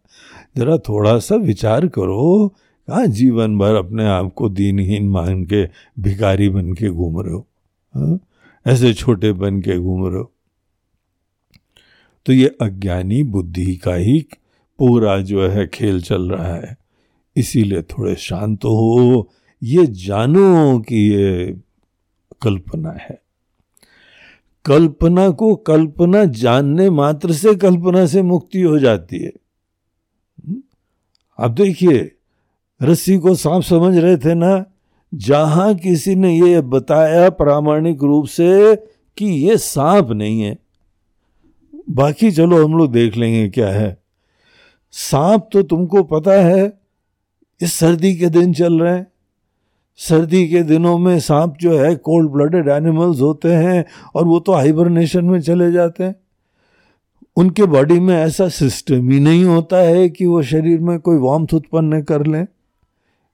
जरा 0.56 0.78
थोड़ा 0.78 1.18
सा 1.18 1.34
विचार 1.34 1.86
करो, 1.86 2.54
कहा 2.88 3.06
जीवन 3.06 3.58
भर 3.58 3.74
अपने 3.74 4.04
आप 4.04 4.32
को 4.34 4.48
दीनहीन 4.48 5.08
मान 5.08 5.44
के 5.44 5.64
भिकारी 5.98 6.48
बन 6.48 6.72
के 6.72 6.88
घूम 6.88 7.20
रहे 7.20 7.34
हो? 7.34 7.46
हा? 7.96 8.18
ऐसे 8.66 8.94
छोटे 8.94 9.32
बन 9.32 9.60
के 9.60 9.78
घूम 9.78 10.06
रहे 10.06 10.18
हो? 10.18 10.32
तो 12.26 12.32
ये 12.32 12.56
अज्ञानी 12.60 13.22
बुद्धि 13.22 13.76
का 13.76 13.94
ही 13.94 14.26
पूरा 14.78 15.18
जो 15.18 15.48
है 15.48 15.66
खेल 15.66 16.02
चल 16.02 16.30
रहा 16.30 16.54
है। 16.54 16.76
इसीलिए 17.36 17.82
थोड़े 17.82 18.14
शांत 18.14 18.58
हो 18.58 19.28
ये 19.62 19.86
जानो 19.86 20.78
कि 20.80 20.96
ये 20.96 21.56
कल्पना 22.42 22.90
है। 22.90 23.22
कल्पना 24.64 25.30
को 25.30 25.54
कल्पना 25.54 26.24
जानने 26.24 26.90
मात्र 26.90 27.32
से 27.32 27.54
कल्पना 27.54 28.06
से 28.06 28.22
मुक्ति 28.22 28.60
हो 28.60 28.78
जाती 28.78 29.18
है। 29.18 29.32
अब 31.38 31.54
देखिए, 31.54 32.16
रस्सी 32.82 33.18
को 33.18 33.34
सांप 33.34 33.62
समझ 33.62 33.96
रहे 33.96 34.16
थे 34.16 34.34
ना? 34.34 34.64
जहाँ 35.14 35.74
किसी 35.74 36.14
ने 36.14 36.40
ये 36.40 36.60
बताया 36.60 37.30
प्रामाणिक 37.30 38.02
रूप 38.02 38.26
से 38.26 38.76
कि 39.16 39.24
ये 39.24 39.56
सांप 39.56 40.10
नहीं 40.10 40.40
है। 40.40 40.58
बाकी 41.90 42.30
चलो 42.30 42.64
हम 42.64 42.78
लोग 42.78 42.92
देख 42.92 43.16
लेंगे 43.16 43.48
क्या 43.48 43.68
है। 43.68 44.02
सांप 44.90 45.50
तो 45.52 45.62
तुमको 45.62 46.02
पता 46.02 46.32
है, 46.32 46.80
इस 47.60 47.72
सर्दी 47.72 48.16
के 48.16 48.28
दिन 48.28 48.54
चल 48.54 48.80
रहे 48.80 48.94
हैं। 48.94 49.11
सर्दी 49.96 50.48
के 50.48 50.62
दिनों 50.62 50.98
में 50.98 51.20
सांप 51.20 51.56
जो 51.60 51.78
है 51.78 51.94
कोल्ड 51.96 52.30
ब्लडेड 52.30 52.68
एनिमल्स 52.68 53.20
होते 53.20 53.48
हैं 53.48 53.84
और 54.14 54.24
वो 54.24 54.40
तो 54.40 54.52
हाइबरनेशन 54.52 55.24
में 55.24 55.40
चले 55.40 55.72
जाते 55.72 56.04
हैं। 56.04 56.14
उनके 57.36 57.62
बॉडी 57.62 58.00
में 58.00 58.16
ऐसा 58.16 58.48
सिस्टम 58.48 59.10
ही 59.10 59.20
नहीं 59.20 59.44
होता 59.44 59.76
है 59.76 60.08
कि 60.08 60.26
वो 60.26 60.42
शरीर 60.42 60.80
में 60.80 60.98
कोई 60.98 61.18
वार्मथ 61.18 61.54
उत्पन्न 61.54 62.02
कर 62.02 62.26
लें। 62.26 62.46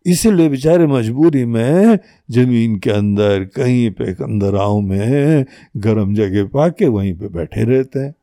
इसीलिए 0.06 0.48
बेचारे 0.48 0.86
मजबूरी 0.86 1.44
में 1.44 1.98
ज़मीन 2.30 2.78
के 2.78 2.90
अंदर, 2.90 3.44
कहीं 3.44 3.90
पे 3.90 4.14
कंदराओं 4.14 4.80
में, 4.80 5.44
गर्म 5.76 6.14
जगह 6.14 6.44
पाके 6.44 6.86
वहीं 6.86 7.14
पे 7.14 7.28
बैठे 7.28 7.64
रहते 7.64 7.98
हैं। 7.98 8.14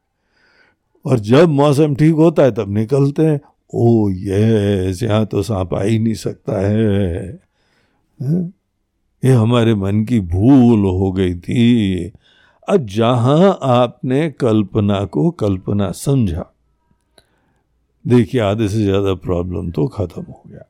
और 1.05 1.19
जब 1.19 1.49
मौसम 1.49 1.95
ठीक 1.95 2.13
होता 2.13 2.43
है, 2.43 2.51
तब 2.51 2.65
निकलते 2.69 3.25
हैं। 3.25 3.39
ओ 3.73 4.09
ये 4.09 5.05
यहाँ 5.05 5.25
तो 5.25 5.43
सांप 5.43 5.73
आ 5.73 5.83
ही 5.83 5.99
नहीं 5.99 6.13
सकता 6.13 6.67
है। 6.67 7.44
ये 8.19 9.31
हमारे 9.31 9.73
मन 9.75 10.03
की 10.05 10.19
भूल 10.21 10.85
हो 10.91 11.11
गई 11.11 11.33
थी। 11.35 12.11
अब 12.67 12.85
जहाँ 12.87 13.57
आपने 13.63 14.29
कल्पना 14.31 15.03
को 15.05 15.29
कल्पना 15.33 15.91
समझा, 15.93 16.45
देखिए 18.05 18.41
आधे 18.41 18.67
से 18.67 18.83
ज़्यादा 18.83 19.13
प्रॉब्लम 19.15 19.69
तो 19.71 19.87
खत्म 19.87 20.21
हो 20.21 20.43
गया। 20.47 20.65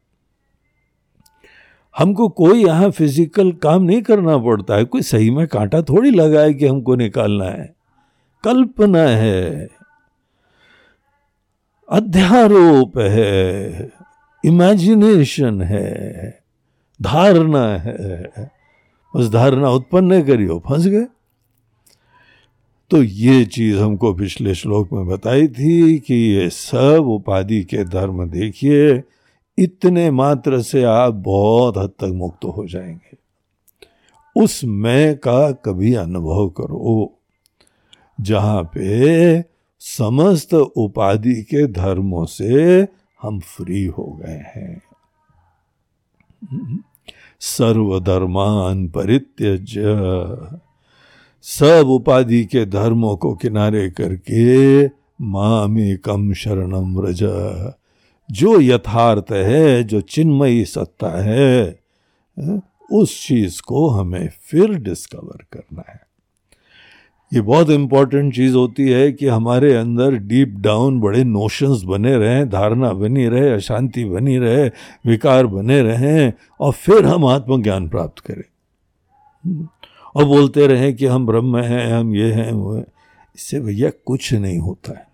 हमको 1.96 2.28
कोई 2.30 2.64
यहाँ 2.64 2.90
फ़िज़िकल 2.92 3.52
काम 3.64 3.84
नहीं 3.84 4.02
करना 4.02 4.38
पड़ता 4.40 4.76
है। 4.76 4.86
कोई 4.86 5.02
सही 5.04 5.30
में 5.32 5.46
कांटा 5.48 5.82
थोड़ी 5.82 6.12
लगा 6.12 6.42
है 6.42 6.54
कि 6.54 6.68
हमको 6.68 6.96
निकालना 6.96 7.46
है। 7.46 7.74
कल्पना 8.44 9.02
है, 9.02 9.68
अध्यारोप 11.90 12.98
है, 13.00 13.92
इमेजिनेशन 14.44 15.62
है। 15.64 16.45
धारणा 17.02 17.78
है। 17.78 18.32
बस 19.16 19.30
धारणा 19.30 19.70
उत्पन्न 19.70 20.24
करियो 20.24 20.64
फंस 20.70 20.88
गए। 20.88 21.06
तो 22.90 23.04
ये 23.04 23.46
चीज़ 23.46 23.78
हमको 23.78 24.14
पिछले 24.14 24.56
श्लोक 24.56 24.94
में 24.94 25.08
बताई 25.08 25.48
थी 25.48 26.00
कि 26.00 26.16
ये 26.16 26.50
सब 26.50 27.06
उपाधि 27.08 27.64
के 27.64 27.84
धर्म 27.84 28.30
देखिए, 28.30 29.04
इतने 29.58 30.12
मात्र 30.12 30.62
से 30.62 30.84
आप 30.84 31.14
बहुत 31.14 31.78
हद 31.78 31.90
तक 31.90 32.12
मुक्त 32.14 32.46
हो 32.46 32.68
जाएँगे। 32.68 33.18
उस 34.44 34.62
मैं 34.64 35.18
का 35.18 35.52
कभी 35.52 35.94
अनुभव 35.94 36.50
करो, 36.50 37.20
जहाँ 38.22 38.64
पे 38.64 39.42
समस्त 39.80 40.54
उपाधि 40.54 41.36
के 41.36 41.68
धर्मों 41.68 42.26
से 42.26 42.88
हम 43.22 43.40
फ्री 43.40 43.86
हो 43.86 44.20
गए 44.22 44.44
हैं। 44.56 44.82
सर्वधर्मान 47.40 48.88
परित्यज 48.88 49.74
सब 51.42 51.88
उपाधि 51.88 52.46
के 52.46 52.66
धर्मों 52.66 53.18
को 53.18 53.36
किनारे 53.36 53.90
करके 53.90 54.86
मामे 55.22 55.96
कम 55.96 56.34
शरणम 56.34 57.06
रज 57.06 57.20
जो 58.32 58.62
यथार्थ 58.62 59.32
है, 59.32 59.84
जो 59.84 60.02
चिन्मयी 60.02 60.66
सत्ता 60.66 61.24
है, 61.24 61.80
उस 62.92 63.28
चीज़ 63.28 63.62
को 63.62 63.90
हमें 63.90 64.30
फिर 64.42 64.74
डिस्कवर 64.74 65.46
करना 65.54 65.84
है। 65.90 66.05
ये 67.36 67.42
बहुत 67.42 67.70
इंपॉर्टेंट 67.70 68.36
चीज़ 68.36 68.56
होती 68.56 68.90
है 68.90 69.12
कि 69.12 69.28
हमारे 69.28 69.74
अंदर 69.74 70.16
डीप 70.16 70.56
डाउन 70.60 71.00
बड़े 71.00 71.24
नोशंस 71.24 71.84
बने 71.84 72.18
रहें, 72.18 72.50
धारणा 72.50 72.94
बनी 72.94 73.28
रहे, 73.28 73.50
अशांति 73.50 74.06
बनी 74.06 74.38
रहे, 74.38 74.68
विकार 75.06 75.46
बने 75.46 75.82
रहें 75.82 76.34
और 76.60 76.72
फिर 76.72 77.06
हम 77.06 77.26
आत्मज्ञान 77.26 77.90
प्राप्त 77.90 78.20
करें। 78.20 78.44
और 80.16 80.26
बोलते 80.26 80.68
रहें 80.68 80.96
कि 80.96 81.06
हम 81.06 81.26
ब्रह्म 81.26 81.58
हैं, 81.58 81.94
हम 81.94 82.16
ये 82.16 82.32
हैं, 82.32 82.52
वो 82.52 82.76
हैं। 82.76 82.86
इससे 83.36 83.60
भैया 83.60 83.90
कुछ 84.06 84.34
नहीं 84.34 84.60
होता 84.60 84.92
है। 84.92 85.08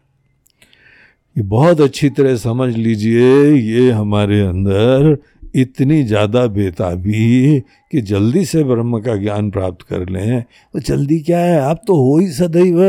ये 1.38 1.44
बहुत 1.44 1.82
अच्छी 1.82 2.10
तरह 2.10 2.36
समझ 2.36 2.76
लीजिए, 2.76 3.52
ये 3.54 3.92
हमारे 3.92 4.42
अंदर 4.42 5.18
इतनी 5.54 6.04
ज़्यादा 6.04 6.46
बेताबी 6.48 7.60
कि 7.60 8.02
जल्दी 8.04 8.44
से 8.46 8.64
ब्रह्म 8.64 9.00
का 9.02 9.16
ज्ञान 9.16 9.50
प्राप्त 9.52 9.82
कर 9.84 10.08
लें, 10.10 10.40
वो 10.40 10.80
जल्दी 10.80 11.20
क्या 11.22 11.40
है? 11.40 11.60
आप 11.60 11.82
तो 11.88 11.96
हो 11.96 12.18
ही 12.18 12.28
सदैव। 12.32 12.82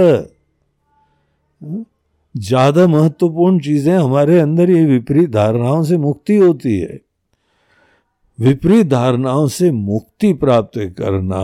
ज़्यादा 2.34 2.86
महत्वपूर्ण 2.88 3.58
चीज़ें 3.60 3.94
हमारे 3.94 4.38
अंदर 4.40 4.70
ये 4.70 4.84
विपरीत 4.86 5.30
धारणाओं 5.30 5.82
से 5.84 5.96
मुक्ति 5.98 6.36
होती 6.36 6.78
है। 6.78 7.00
विपरीत 8.38 8.86
धारणाओं 8.86 9.46
से 9.48 9.70
मुक्ति 9.70 10.32
प्राप्त 10.34 10.78
करना 10.98 11.40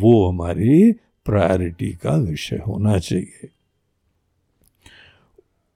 वो 0.00 0.28
हमारी 0.28 0.92
प्रायोरिटी 1.26 1.90
का 1.94 2.14
विषय 2.16 2.62
होना 2.66 2.98
चाहिए। 2.98 3.48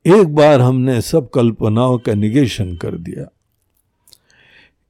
एक 0.05 0.35
बार 0.35 0.61
हमने 0.61 1.01
सब 1.03 1.29
कल्पनाओं 1.31 1.99
का 1.99 2.15
निगेशन 2.15 2.75
कर 2.77 2.97
दिया। 2.99 3.27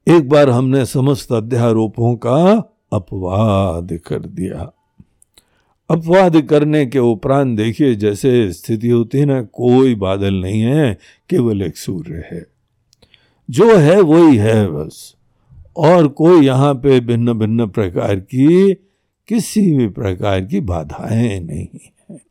एक 0.07 0.29
बार 0.29 0.49
हमने 0.49 0.85
समस्त 0.85 1.31
अध्यारोपों 1.31 2.15
का 2.15 2.51
अपवाद 2.93 3.99
कर 4.05 4.19
दिया। 4.19 4.73
अपवाद 5.89 6.41
करने 6.41 6.85
के 6.85 6.99
उपरांत 6.99 7.57
देखिए, 7.57 7.95
जैसे 7.95 8.53
स्थिति 8.53 8.89
होती 8.89 9.17
है 9.17 9.25
ना, 9.25 9.41
कोई 9.41 9.95
बादल 9.95 10.33
नहीं 10.33 10.61
है, 10.61 10.97
केवल 11.29 11.61
एक 11.61 11.77
सूर्य 11.77 12.13
है। 12.31 12.45
जो 13.49 13.77
है 13.77 14.01
वही 14.01 14.37
है 14.37 14.67
बस। 14.67 15.15
और 15.77 16.07
कोई 16.07 16.45
यहाँ 16.45 16.73
पे 16.73 16.99
भिन्न 16.99 17.33
भिन्न 17.33 17.67
प्रकार 17.67 18.15
की, 18.15 18.73
किसी 19.27 19.77
भी 19.77 19.87
प्रकार 19.87 20.41
की 20.41 20.59
बाधाएँ 20.59 21.39
नहीं 21.39 21.67
है। 22.09 22.21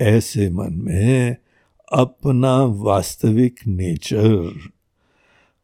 ऐसे 0.00 0.50
मन 0.50 0.72
में 0.72 1.36
अपना 1.92 2.64
वास्तविक 2.64 3.56
नेचर 3.66 4.68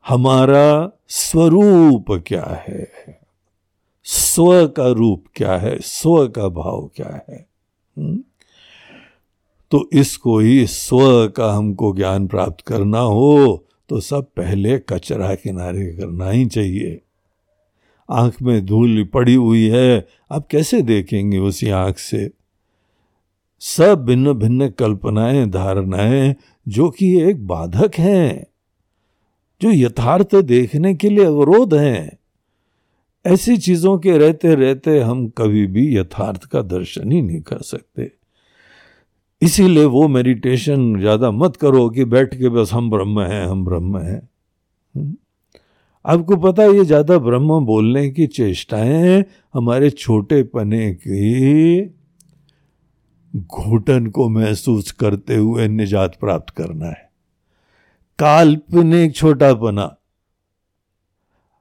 हमारा 0.09 0.91
स्वरूप 1.09 2.05
क्या 2.27 2.65
है? 2.69 2.93
स्व 4.05 4.67
का 4.67 4.89
रूप 4.89 5.25
क्या 5.35 5.57
है? 5.57 5.79
स्व 5.79 6.29
का 6.29 6.49
भाव 6.49 6.91
क्या 6.97 7.25
है? 7.29 7.47
हम्म? 7.99 8.19
तो 9.71 9.89
इसको 9.93 10.39
ही 10.39 10.67
स्व 10.67 11.29
का 11.29 11.53
हमको 11.53 11.95
ज्ञान 11.95 12.27
प्राप्त 12.27 12.61
करना 12.61 13.01
हो 13.01 13.67
तो 13.89 14.01
सब 14.01 14.25
पहले 14.37 14.79
कचरा 14.79 15.35
किनारे 15.35 15.87
करना 15.87 16.31
ही 16.31 16.47
चाहिए। 16.47 17.01
आँख 18.11 18.43
में 18.43 18.67
धूल 18.67 19.05
पड़ी 19.05 19.35
हुई 19.35 19.69
है, 19.69 20.07
आप 20.31 20.47
कैसे 20.47 20.83
देखेंगे 20.83 21.39
उसी 21.39 21.71
आँख 21.71 21.99
से? 21.99 22.31
सब 23.61 24.05
भिन्न 24.05 24.33
भिन्न 24.33 24.69
कल्पनाएँ, 24.69 25.47
धारणाएँ, 25.47 26.35
जो 26.69 26.91
कि 26.91 27.21
एक 27.21 27.47
बाधक 27.47 27.91
हैं। 27.99 28.47
जो 29.63 29.71
यथार्थ 29.71 30.35
देखने 30.35 30.95
के 30.95 31.09
लिए 31.09 31.25
अवरोध 31.25 31.75
हैं, 31.75 32.19
ऐसी 33.25 33.57
चीज़ों 33.57 33.99
के 33.99 34.19
रहते 34.19 34.55
रहते 34.55 35.01
हम 35.01 35.29
कभी 35.29 35.67
भी 35.67 35.97
यथार्थ 35.97 36.45
का 36.45 36.63
दर्शन 36.63 37.13
ही 37.13 37.23
नहीं 37.23 37.41
कर 37.41 37.59
सकते। 37.59 38.11
इसीलिए 39.43 39.85
वो 39.85 40.09
मेडिटेशन 40.09 41.01
ज़्यादा 41.01 41.31
मत 41.31 41.57
करो 41.57 41.89
कि 41.91 42.05
बैठ 42.05 42.35
के 42.35 42.49
बस 42.49 42.73
हम 42.73 42.91
ब्रह्म 42.91 43.21
हैं, 43.21 43.47
हम 43.47 43.65
ब्रह्म 43.65 43.99
हैं। 43.99 44.29
हम्म। 44.95 45.17
आपको 46.07 46.37
पता 46.37 46.63
है 46.63 46.75
ये 46.75 46.85
ज़्यादा 46.85 47.19
ब्रह्म 47.19 47.65
बोलने 47.65 48.11
की 48.11 48.27
चेष्टाएँ 48.27 49.25
हमारे 49.55 49.91
छोटे 49.91 50.43
पने 50.43 50.93
की 50.95 51.83
घुटन 53.37 54.07
को 54.07 54.29
महसूस 54.29 54.91
करते 54.93 55.37
हुए 55.37 55.69
निजात 55.69 56.17
प्राप्त 56.21 56.51
करना 56.51 56.87
है। 56.87 57.02
काल्पनिक 58.19 59.15
छोटापना। 59.17 59.83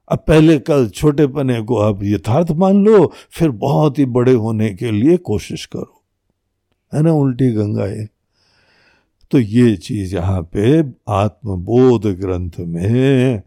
अब 0.08 0.24
पहले 0.28 0.58
कल 0.60 0.88
छोटे 0.88 1.26
पने 1.26 1.60
को 1.62 1.76
आप 1.78 2.02
यथार्थ 2.04 2.50
मान 2.52 2.84
लो, 2.84 3.12
फिर 3.30 3.50
बहुत 3.50 3.98
ही 3.98 4.04
बड़े 4.06 4.32
होने 4.34 4.68
के 4.74 4.90
लिए 4.90 5.16
कोशिश 5.18 5.66
करो। 5.66 6.02
है 6.92 7.02
ना, 7.02 7.12
उल्टी 7.12 7.50
गंगा 7.52 7.84
है 7.84 8.08
तो 9.32 9.38
ये 9.38 9.76
चीज़ 9.76 10.14
यहाँ 10.14 10.42
पे 10.52 10.80
आत्मबोध 11.08 12.06
ग्रंथ 12.20 12.58
में 12.60 13.42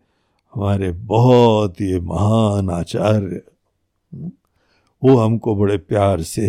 हमारे 0.53 0.91
बहुत 0.91 1.81
ही 1.81 1.99
महान 2.01 2.69
आचार्य, 2.69 3.41
वो 5.01 5.17
हमको 5.17 5.55
बड़े 5.55 5.77
प्यार 5.77 6.21
से 6.21 6.41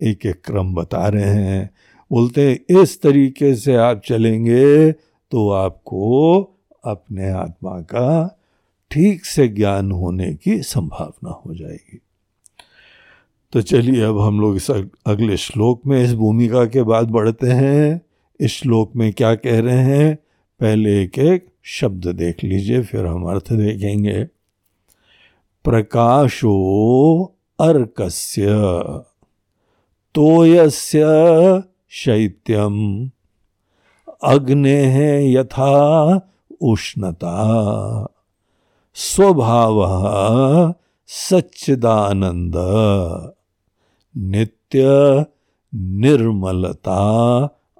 एक 0.00 0.26
एक 0.26 0.40
क्रम 0.44 0.74
बता 0.74 1.06
रहे 1.08 1.24
हैं। 1.24 1.70
बोलते 2.10 2.48
हैं, 2.48 2.82
इस 2.82 3.00
तरीके 3.02 3.54
से 3.56 3.74
आप 3.76 4.02
चलेंगे 4.04 4.92
तो 5.30 5.50
आपको 5.50 6.40
अपने 6.84 7.30
आत्मा 7.30 7.80
का 7.80 8.38
ठीक 8.90 9.24
से 9.24 9.48
ज्ञान 9.48 9.92
होने 9.92 10.34
की 10.34 10.62
संभावना 10.62 11.30
हो 11.30 11.54
जाएगी। 11.54 12.00
तो 13.52 13.62
चलिए 13.62 14.02
अब 14.02 14.20
हम 14.20 14.40
लोग 14.40 14.56
इस 14.56 14.70
अगले 15.06 15.36
श्लोक 15.36 15.86
में 15.86 16.04
इस 16.04 16.14
भूमिका 16.14 16.66
के 16.66 16.82
बाद 16.82 17.10
बढ़ते 17.10 17.46
हैं। 17.46 18.00
इस 18.40 18.52
श्लोक 18.52 18.96
में 18.96 19.12
क्या 19.12 19.34
कह 19.34 19.60
रहे 19.60 19.78
हैं? 19.78 20.16
पहले 20.60 21.02
एक 21.02 21.18
एक 21.18 21.46
शब्द 21.62 22.06
देख 22.06 22.44
लीजिए, 22.44 22.82
फिर 22.82 23.06
हम 23.06 23.24
अर्थ 23.24 23.52
देखेंगे। 23.52 24.24
प्रकाशो 25.64 26.54
अर्कस्य, 27.60 28.46
तोयस्य 30.14 31.04
शैत्यम। 31.88 33.10
अग्ने 34.24 35.32
यथा 35.32 36.20
उष्णता। 36.62 37.36
स्वभाव 38.94 39.76
सच्चिदानंद 41.06 42.54
नित्य 44.16 44.84
निर्मलता 45.74 46.98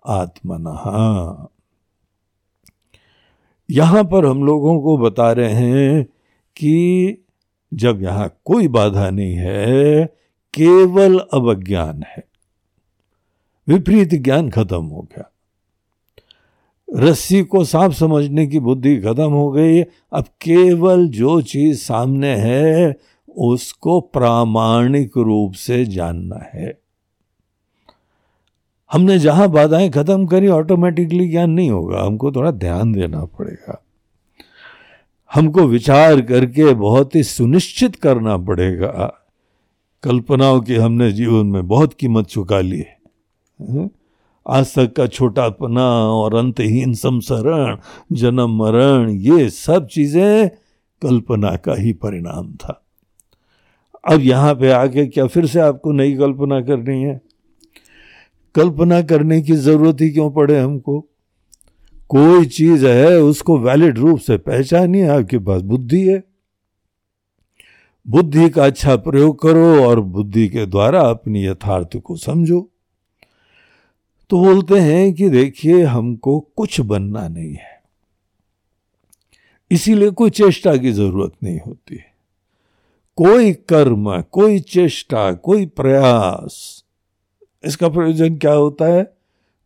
आत्मन। 0.07 0.67
यहाँ 3.71 4.05
पर 4.05 4.27
हम 4.27 4.45
लोगों 4.45 4.81
को 4.81 4.99
बता 4.99 5.33
रहे 5.33 5.53
हैं 5.53 6.05
कि 6.57 7.09
जब 7.75 8.03
यहाँ 8.03 8.37
कोई 8.45 8.69
बाधा 8.69 9.11
नहीं 9.11 9.35
है, 9.35 10.07
केवल 10.55 11.19
अवज्ञान 11.19 12.03
है। 12.03 12.25
विपरीत 13.69 14.15
ज्ञान 14.15 14.51
खत्म 14.51 14.85
हो 14.85 15.03
गया। 15.03 15.33
रस्सी 16.95 17.43
को 17.43 17.65
साफ़ 17.65 17.93
समझने 17.93 18.47
की 18.47 18.59
बुद्धि 18.59 18.97
खत्म 18.97 19.31
हो 19.31 19.51
गई। 19.51 19.83
अब 20.13 20.23
केवल 20.23 21.09
जो 21.09 21.41
चीज़ 21.41 21.79
सामने 21.79 22.37
है, 22.37 22.97
उसको 23.37 24.01
प्रामाणिक 24.01 25.13
रूप 25.17 25.53
से 25.53 25.85
जानना 25.85 26.51
है। 26.55 26.79
हमने 28.93 29.19
जहाँ 29.19 29.49
बाधाएँ 29.49 29.91
खत्म 29.91 30.27
करी 30.27 30.49
ऑटोमेटिकली 30.49 31.29
ज्ञान 31.29 31.51
नहीं 31.51 31.71
होगा। 31.71 32.03
हमको 32.03 32.33
थोड़ा 32.33 32.51
ध्यान 32.51 32.93
देना 32.93 33.25
पड़ेगा। 33.25 33.85
हमको 35.35 35.61
विचार 35.61 36.21
करके 36.21 36.75
बहुत 36.75 37.15
ही 37.15 37.23
सुनिश्चित 37.23 37.97
करना 37.97 38.37
पड़ेगा। 38.37 39.15
कल्पनाओं 40.03 40.61
की 40.61 40.75
हमने 40.75 41.13
जीवन 41.13 41.47
में 41.47 41.69
बहुत 41.69 41.95
कीमत 41.95 42.27
चुका 42.27 42.61
ली 42.61 42.79
है। 42.79 42.99
आज 44.49 44.75
तक 44.75 44.93
का 44.93 45.07
छोटापना 45.07 45.85
और 45.91 46.35
अंतहीन 46.35 46.95
संसरण, 46.95 47.77
जन्म, 48.13 48.57
मरण, 48.57 49.11
ये 49.11 49.51
सब 49.51 49.87
चीज़ें 49.87 50.49
कल्पना 51.03 51.57
का 51.57 51.75
ही 51.75 51.93
परिणाम 51.93 52.53
था। 52.53 52.87
अब 54.09 54.21
यहाँ 54.21 54.55
पे 54.55 54.71
आके 54.71 55.07
क्या 55.07 55.27
फिर 55.27 55.47
से 55.47 55.61
आपको 55.61 55.93
नई 55.93 56.17
कल्पना 56.17 56.61
करनी 56.61 57.03
है? 57.03 57.21
कल्पना 58.55 59.03
करने 59.03 59.43
की 59.43 59.53
ज़रूरत 59.53 60.01
ही 60.01 60.11
क्यों 60.11 60.31
पड़े 60.31 60.61
हमको? 60.61 61.01
कोई 62.09 62.45
चीज़ 62.45 62.87
है, 62.87 63.21
उसको 63.21 63.59
वैलिड 63.59 63.99
रूप 63.99 64.19
से 64.19 64.37
पहचानिए, 64.37 65.07
आपके 65.07 65.39
पास 65.39 65.63
बुद्धि 65.63 66.09
है। 66.09 66.25
बुद्धि 68.09 68.51
का 68.51 68.65
अच्छा 68.67 68.97
प्रयोग 68.97 69.43
करो 69.43 69.85
और 69.87 70.01
बुद्धि 70.01 70.49
के 70.49 70.67
द्वारा 70.67 71.01
अपनी 71.01 71.47
यथार्थ 71.47 71.97
को 71.97 72.17
समझो। 72.17 72.71
तो 74.31 74.45
बोलते 74.45 74.75
हैं 74.75 75.15
कि 75.15 75.29
देखिए, 75.29 75.83
हमको 75.83 76.41
कुछ 76.41 76.81
बनना 76.81 77.29
नहीं 77.29 77.55
है। 77.55 77.83
इसीलिए 79.71 80.11
कोई 80.11 80.31
चेष्टा 80.31 80.77
की 80.77 80.93
ज़रूरत 80.93 81.33
नहीं 81.43 81.61
होती। 81.61 81.97
कोई 83.17 83.53
कर्म, 83.53 84.23
कोई 84.23 84.61
चेष्टा, 84.61 85.33
कोई 85.33 85.67
प्रयास, 85.67 86.85
इसका 87.65 87.89
प्रयोजन 87.89 88.37
क्या 88.37 88.53
होता 88.53 88.85
है? 88.85 89.17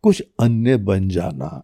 कुछ 0.02 0.22
अन्य 0.40 0.76
बन 0.76 1.08
जाना। 1.08 1.62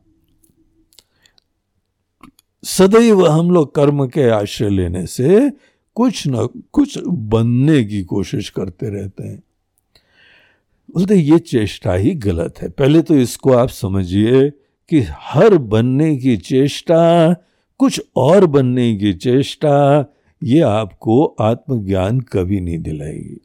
सदैव 2.65 3.27
हम 3.27 3.51
लोग 3.51 3.75
कर्म 3.75 4.07
के 4.07 4.29
आश्रय 4.29 4.71
लेने 4.71 5.07
से 5.07 5.53
कुछ 5.95 6.25
न, 6.29 6.49
कुछ 6.73 6.99
बनने 7.09 7.85
की 7.85 8.03
कोशिश 8.03 8.49
करते 8.51 8.89
रहते 8.89 9.25
हैं। 9.25 9.43
बोलते, 10.91 11.15
ये 11.15 11.39
चेष्टा 11.39 11.95
ही 11.95 12.15
गलत 12.15 12.55
है। 12.59 12.69
पहले 12.69 13.03
तो 13.03 13.17
इसको 13.17 13.53
आप 13.53 13.69
समझिए 13.69 14.51
कि 14.89 15.07
हर 15.11 15.59
बनने 15.59 16.17
की 16.17 16.37
चेष्टा, 16.37 17.33
कुछ 17.79 18.03
और 18.17 18.47
बनने 18.47 18.97
की 18.97 19.15
चेष्टा, 19.15 20.07
ये 20.43 20.61
आपको 20.61 21.25
आत्मज्ञान 21.41 22.21
कभी 22.21 22.61
नहीं 22.61 22.79
दिलाएगी। 22.79 23.41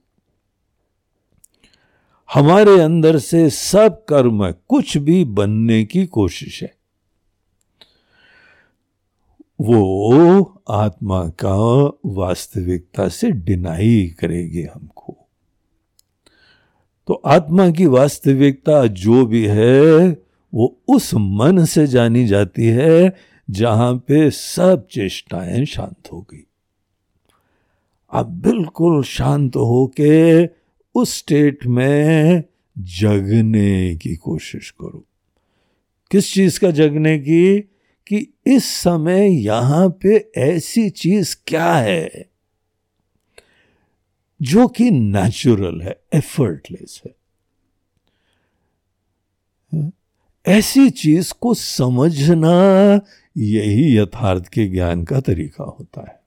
हमारे 2.34 2.80
अंदर 2.80 3.18
से 3.18 3.50
सब 3.50 4.06
कर्म 4.06 4.52
कुछ 4.52 4.98
भी 4.98 5.26
बनने 5.26 5.84
की 5.84 6.06
कोशिश 6.06 6.64
है। 6.64 6.76
वो 9.62 10.64
आत्मा 10.70 11.30
का 11.46 11.56
वास्तविकता 12.06 13.08
से 13.08 13.32
डिनाई 13.32 14.16
करेगी 14.20 14.62
हमको। 14.62 15.01
तो 17.08 17.14
आत्मा 17.14 17.72
की 17.72 17.86
वास्तविकता 17.86 18.88
जो 18.88 19.26
भी 19.26 19.46
है, 19.46 20.18
वो 20.54 20.80
उस 20.88 21.12
मन 21.14 21.66
से 21.66 21.88
जानी 21.88 22.28
जाती 22.28 22.66
है 22.66 23.16
जहाँ 23.50 23.96
पे 23.96 24.32
सब 24.32 24.88
चेष्टाएँ 24.92 25.66
शांत 25.66 26.12
हो 26.12 26.22
गई। 26.22 26.48
आप 28.14 28.26
बिल्कुल 28.26 29.04
शांत 29.04 29.56
होके 29.56 30.46
उस 30.96 31.18
स्टेट 31.18 31.66
में 31.66 32.44
जगने 32.80 33.96
की 33.96 34.16
कोशिश 34.16 34.70
करो। 34.70 35.06
किस 36.12 36.34
चीज़ 36.34 36.60
का 36.60 36.72
जगने 36.72 37.20
की? 37.20 37.60
कि 38.08 38.34
इस 38.48 38.66
समय 38.66 39.42
यहाँ 39.44 39.90
पे 39.90 40.32
ऐसी 40.38 40.90
चीज़ 40.90 41.36
क्या 41.48 41.74
है? 41.74 42.31
जो 44.42 44.68
कि 44.68 44.90
नेचुरल 44.92 45.82
है 45.82 45.96
एफर्टलेस 46.14 47.02
है। 47.06 47.14
ऐसी 50.46 50.90
चीज़ 50.90 51.34
को 51.42 51.54
समझना 51.54 52.56
यही 53.36 53.98
यथार्थ 53.98 54.48
के 54.48 54.68
ज्ञान 54.68 55.04
का 55.04 55.20
तरीका 55.20 55.64
होता 55.64 56.02
है। 56.02 56.20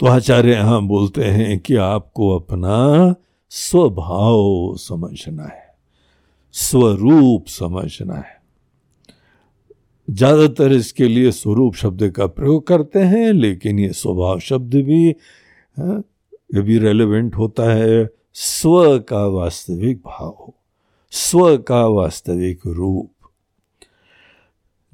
तो 0.00 0.06
आचार्य 0.06 0.52
यहाँ 0.52 0.80
बोलते 0.86 1.24
हैं 1.24 1.58
कि 1.58 1.76
आपको 1.76 2.30
अपना 2.38 3.14
स्वभाव 3.52 4.76
समझना 4.76 5.44
है, 5.44 5.74
स्वरूप 6.54 7.46
समझना 7.48 8.14
है। 8.14 8.34
ज़्यादातर 10.08 10.72
इसके 10.72 11.08
लिए 11.08 11.30
स्वरूप 11.32 11.74
शब्द 11.74 12.08
का 12.10 12.26
प्रयोग 12.26 12.66
करते 12.66 12.98
हैं, 13.00 13.32
लेकिन 13.32 13.78
ये 13.78 13.92
स्वभाव 13.92 14.38
शब्द 14.40 14.74
भी 14.76 15.14
ये 15.78 16.60
भी 16.60 16.78
रेलेवेंट 16.78 17.36
होता 17.36 17.72
है 17.72 18.10
स्व 18.34 18.98
का 18.98 19.26
वास्तविक 19.26 19.98
भाव, 19.98 20.52
स्व 21.10 21.56
का 21.56 21.86
वास्तविक 21.86 22.60
रूप। 22.66 23.12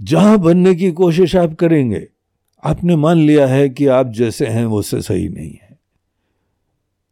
जहाँ 0.01 0.39
बनने 0.39 0.75
की 0.75 0.93
कोशिश 0.93 1.37
आप 1.37 1.55
करेंगे, 1.55 2.09
आपने 2.65 2.97
मान 2.97 3.17
लिया 3.17 3.47
है 3.47 3.69
कि 3.69 3.87
आप 3.87 4.09
जैसे 4.09 4.47
हैं 4.47 4.65
वो 4.65 4.83
से 4.83 5.03
सही 5.03 5.29
नहीं 5.29 5.55
है। 5.63 5.79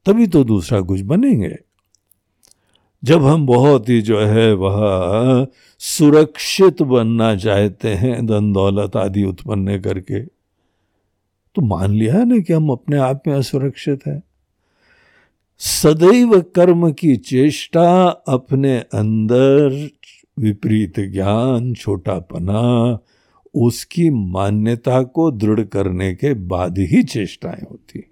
तभी 0.06 0.26
तो 0.26 0.44
दूसरा 0.44 0.80
कुछ 0.80 1.00
बनेंगे। 1.00 1.56
जब 3.04 3.24
हम 3.24 3.46
बहुत 3.46 3.88
ही 3.88 4.02
जो 4.02 4.20
है 4.20 4.54
वह 4.54 5.46
सुरक्षित 5.78 6.82
बनना 6.82 7.36
चाहते 7.36 7.88
हैं 7.88 8.26
धन 8.26 8.52
दौलत 8.52 8.96
आदि 8.96 9.24
उत्पन्न 9.24 9.80
करके। 9.80 10.39
तो 11.54 11.62
मान 11.62 11.90
लिया 11.90 12.24
ना 12.24 12.38
कि 12.38 12.52
हम 12.52 12.70
अपने 12.70 12.96
आप 12.96 13.22
में 13.26 13.34
असुरक्षित 13.34 14.06
हैं। 14.06 14.22
सदैव 15.58 16.40
कर्म 16.40 16.92
की 16.92 17.16
चेष्टा 17.16 18.06
अपने 18.06 18.78
अंदर, 18.78 19.90
विपरीत 20.38 21.00
ज्ञान, 21.00 21.74
छोटापना, 21.74 22.98
उसकी 23.54 24.10
मान्यता 24.10 25.02
को 25.02 25.30
दृढ़ 25.30 25.60
करने 25.60 26.14
के 26.14 26.34
बाद 26.34 26.78
ही 26.78 27.02
चेष्टाएँ 27.02 27.66
होती 27.70 28.04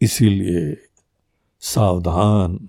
इसीलिए 0.00 0.76
सावधान। 1.60 2.68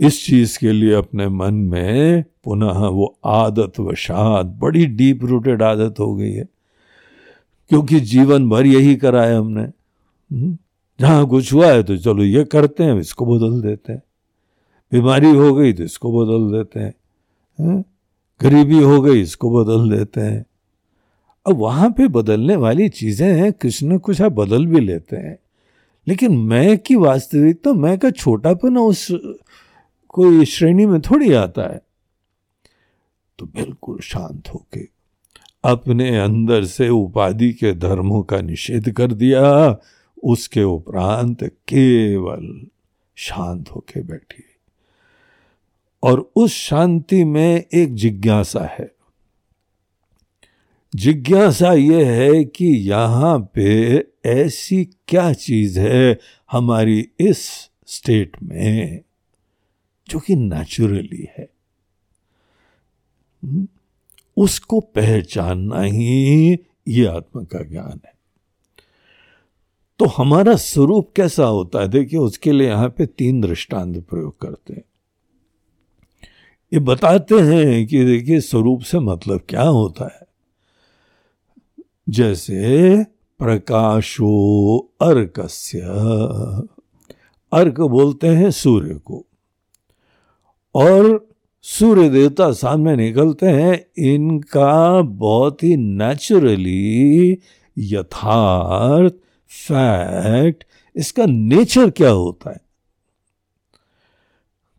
इस 0.00 0.26
चीज़ 0.26 0.58
के 0.58 0.72
लिए 0.72 0.94
अपने 0.94 1.28
मन 1.28 1.54
में 1.54 2.24
पुनः 2.44 2.72
वो 2.72 3.18
आदत 3.24 3.72
वशात, 3.80 4.46
बड़ी 4.46 4.86
डीप 4.86 5.24
रूटेड 5.24 5.62
आदत 5.62 5.94
हो 5.98 6.14
गई 6.14 6.32
है। 6.32 6.48
क्योंकि 7.72 8.00
जीवन 8.00 8.48
भर 8.48 8.66
यही 8.66 8.96
करा 8.96 9.24
है 9.24 9.36
हमने। 9.36 9.62
हम्म? 9.62 10.58
जहाँ 11.00 11.26
कुछ 11.26 11.52
हुआ 11.52 11.66
है 11.66 11.82
तो 11.82 11.96
चलो 11.96 12.24
ये 12.24 12.44
करते 12.44 12.84
हैं, 12.84 13.00
इसको 13.00 13.26
बदल 13.26 13.68
देते 13.68 13.92
हैं। 13.92 14.02
बीमारी 14.92 15.30
हो 15.30 15.54
गई 15.54 15.72
तो 15.72 15.82
इसको 15.82 16.26
बदल 16.26 16.58
देते 16.58 16.80
हैं। 16.80 16.94
हम्म? 17.58 17.84
गरीबी 18.42 18.82
हो 18.82 19.02
गई, 19.02 19.20
इसको 19.20 19.64
बदल 19.64 19.96
देते 19.96 20.20
हैं। 20.20 20.46
अब 21.46 21.56
वहाँ 21.56 21.90
पे 21.90 22.08
बदलने 22.08 22.56
वाली 22.56 22.88
चीज़ें 22.88 23.34
हैं 23.34 23.70
न 23.82 23.98
कुछ 23.98 24.22
आप 24.22 24.32
बदल 24.32 24.66
भी 24.66 24.80
लेते 24.80 25.16
हैं। 25.16 25.38
लेकिन 26.08 26.38
मैं 26.38 26.78
की 26.78 26.96
वास्तविकता 26.96 27.70
तो 27.70 27.74
मैं 27.74 27.98
का 27.98 28.10
छोटापन 28.10 28.78
उस, 28.78 29.08
कोई 30.08 30.44
श्रेणी 30.44 30.86
में 30.86 31.00
थोड़ी 31.00 31.32
आता 31.32 31.62
है। 31.62 31.82
तो 33.38 33.46
बिल्कुल 33.46 33.98
शांत 33.98 34.48
होके 34.54 35.01
अपने 35.64 36.18
अंदर 36.18 36.64
से 36.64 36.88
उपाधि 36.88 37.52
के 37.52 37.72
धर्मों 37.72 38.22
का 38.22 38.40
निषेध 38.40 38.92
कर 38.92 39.12
दिया, 39.12 39.76
उसके 40.24 40.62
उपरांत 40.62 41.44
केवल 41.44 42.66
शांत 43.16 43.70
होके 43.70 44.02
बैठी 44.02 44.44
और 46.02 46.30
उस 46.36 46.52
शांति 46.52 47.24
में 47.24 47.64
एक 47.74 47.94
जिज्ञासा 47.94 48.64
है। 48.64 48.94
जिज्ञासा 50.94 51.72
यह 51.72 52.06
है 52.10 52.44
कि 52.44 52.64
यहाँ 52.64 53.50
पे 53.54 54.04
ऐसी 54.26 54.84
क्या 54.84 55.32
चीज़ 55.32 55.80
है 55.80 56.18
हमारी 56.52 57.08
इस 57.20 57.70
स्टेट 57.86 58.36
में 58.42 59.02
जो 60.08 60.18
कि 60.18 60.36
नेचुरली 60.36 61.28
है। 61.38 61.48
हम्म? 63.44 63.68
उसको 64.36 64.80
पहचानना 64.80 65.80
ही 65.80 66.52
ये 66.88 67.06
आत्मा 67.06 67.42
का 67.42 67.62
ज्ञान 67.62 68.00
है। 68.06 68.12
तो 69.98 70.04
हमारा 70.04 70.56
स्वरूप 70.56 71.12
कैसा 71.16 71.44
होता 71.44 71.80
है? 71.80 71.88
देखिए, 71.88 72.20
उसके 72.20 72.52
लिए 72.52 72.68
यहाँ 72.68 72.88
पे 72.88 73.06
तीन 73.06 73.40
दृष्टांत 73.40 74.06
प्रयोग 74.08 74.40
करते 74.40 74.72
हैं। 74.72 74.82
ये 76.72 76.78
बताते 76.78 77.34
हैं 77.34 77.86
कि 77.86 78.04
देखिए, 78.04 78.40
स्वरूप 78.40 78.80
से 78.80 78.98
मतलब 78.98 79.40
क्या 79.48 79.62
होता 79.62 80.04
है? 80.04 80.20
जैसे, 82.08 82.96
प्रकाशो 83.38 84.78
अर्कस्य। 84.78 85.80
अर्क 87.52 87.80
बोलते 87.80 88.28
हैं 88.28 88.50
सूर्य 88.50 88.94
को। 88.94 89.26
और 90.74 91.31
सूर्य 91.62 92.08
देवता 92.08 92.52
सामने 92.52 92.96
निकलते 92.96 93.46
हैं 93.46 93.86
इनका 93.98 95.02
बहुत 95.02 95.62
ही 95.62 95.76
नेचुरली 95.76 97.38
यथार्थ 97.78 99.12
फैक्ट 99.48 100.64
इसका 100.96 101.26
नेचर 101.26 101.90
क्या 101.90 102.10
होता 102.10 102.50
है? 102.50 102.60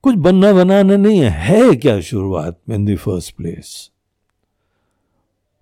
कुछ 0.01 0.15
बनना 0.15 0.53
बनाना 0.53 0.95
नहीं 0.95 1.19
है, 1.19 1.29
है 1.29 1.75
क्या 1.75 2.01
शुरुआत 2.01 2.61
में 2.69 2.75
इन 2.75 2.85
द 2.85 2.97
फ़र्स्ट 2.97 3.35
प्लेस 3.35 3.89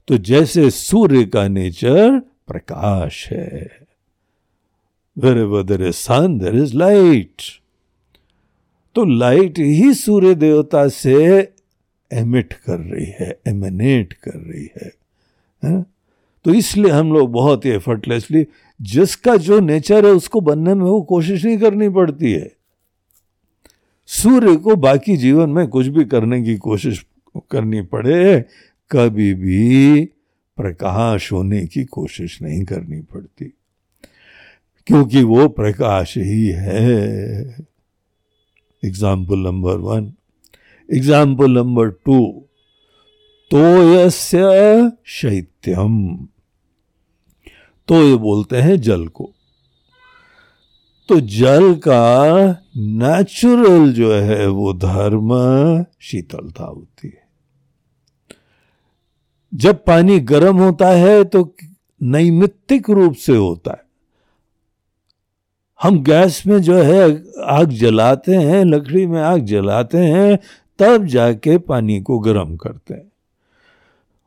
तो 0.08 0.18
जैसे 0.18 0.70
सूर्य 0.70 1.26
का 1.26 1.48
नेचर 1.48 2.20
प्रकाश 2.20 3.28
है 3.28 3.82
wherever 5.20 5.64
there 5.64 5.82
is 5.82 6.08
sun 6.08 6.44
there 6.44 6.56
is 6.56 6.76
light 6.76 7.61
तो 8.96 9.06
लाइट 9.06 9.60
ही 9.60 9.94
सूर्य 9.94 10.36
देवता 10.36 10.88
से 10.88 11.16
एमिट 12.12 12.54
कर 12.54 12.80
रही 12.80 13.06
है 13.06 13.40
एमिनेट 13.48 14.14
कर 14.14 14.38
रही 14.38 14.70
है, 14.82 14.92
है? 15.64 15.86
तो 16.46 16.54
इसलिए 16.54 16.92
हम 16.92 17.14
लोग 17.14 17.32
बहुत 17.32 17.66
ही 17.66 17.70
एफर्टलेसली 17.70 18.48
जिसका 18.82 19.36
जो 19.36 19.60
नेचर 19.60 20.06
है 20.06 20.12
उसको 20.12 20.42
बनने 20.42 20.74
में 20.74 20.84
वो 20.84 21.02
कोशिश 21.02 21.46
नहीं 21.46 21.58
करनी 21.58 21.90
पड़ती 21.90 22.32
है 22.32 22.52
सूर्य 24.08 24.56
को 24.56 24.76
बाकी 24.76 25.18
जीवन 25.18 25.50
में 25.50 25.68
कुछ 25.68 25.88
भी 25.88 26.06
करने 26.06 26.42
की 26.44 26.58
कोशिश 26.58 27.06
करनी 27.52 27.82
पड़े 27.82 28.46
कभी 28.92 29.34
भी 29.34 30.06
प्रकाश 30.58 31.32
होने 31.32 31.66
की 31.66 31.84
कोशिश 31.84 32.42
नहीं 32.42 32.64
करनी 32.66 33.02
पड़ती 33.02 33.54
क्योंकि 34.88 35.24
वो 35.24 35.48
प्रकाश 35.48 36.18
ही 36.18 36.48
है 36.48 37.71
example 38.84 39.40
number 39.40 39.78
one 39.80 40.12
example 40.90 41.52
number 41.52 41.90
two 42.06 42.18
तोयस्य 43.52 44.40
शैत्यम। 45.10 45.98
तो 47.88 48.02
ये 48.04 48.16
बोलते 48.18 48.58
हैं 48.58 48.80
जल 48.82 49.06
को। 49.08 49.32
तो 51.10 51.20
जल 51.20 51.74
का 51.84 52.04
नेचुरल 52.78 53.92
जो 53.94 54.12
है 54.14 54.48
वो 54.50 54.74
धर्म 54.76 55.32
शीतलता 56.02 56.64
होती 56.64 57.08
है। 57.08 57.20
जब 59.54 59.84
पानी 59.86 60.20
गर्म 60.26 60.58
होता 60.58 60.90
है 60.90 61.24
तो 61.26 61.44
नैमित्तिक 62.02 62.90
रूप 62.90 63.16
से 63.16 63.36
होता 63.36 63.72
है। 63.72 63.84
हम 65.84 66.04
गैस 66.04 66.44
में 66.48 66.62
जो 66.62 66.78
है 66.78 67.24
आग 67.44 67.70
जलाते 67.70 68.36
हैं, 68.36 68.66
लकड़ी 68.66 69.08
में 69.08 69.22
आग 69.22 69.46
जलाते 69.46 69.98
हैं, 69.98 70.40
तब 70.80 71.06
जाके 71.06 71.58
पानी 71.58 72.02
को 72.02 72.20
गर्म 72.20 72.56
करते 72.56 72.94
हैं। 72.94 73.12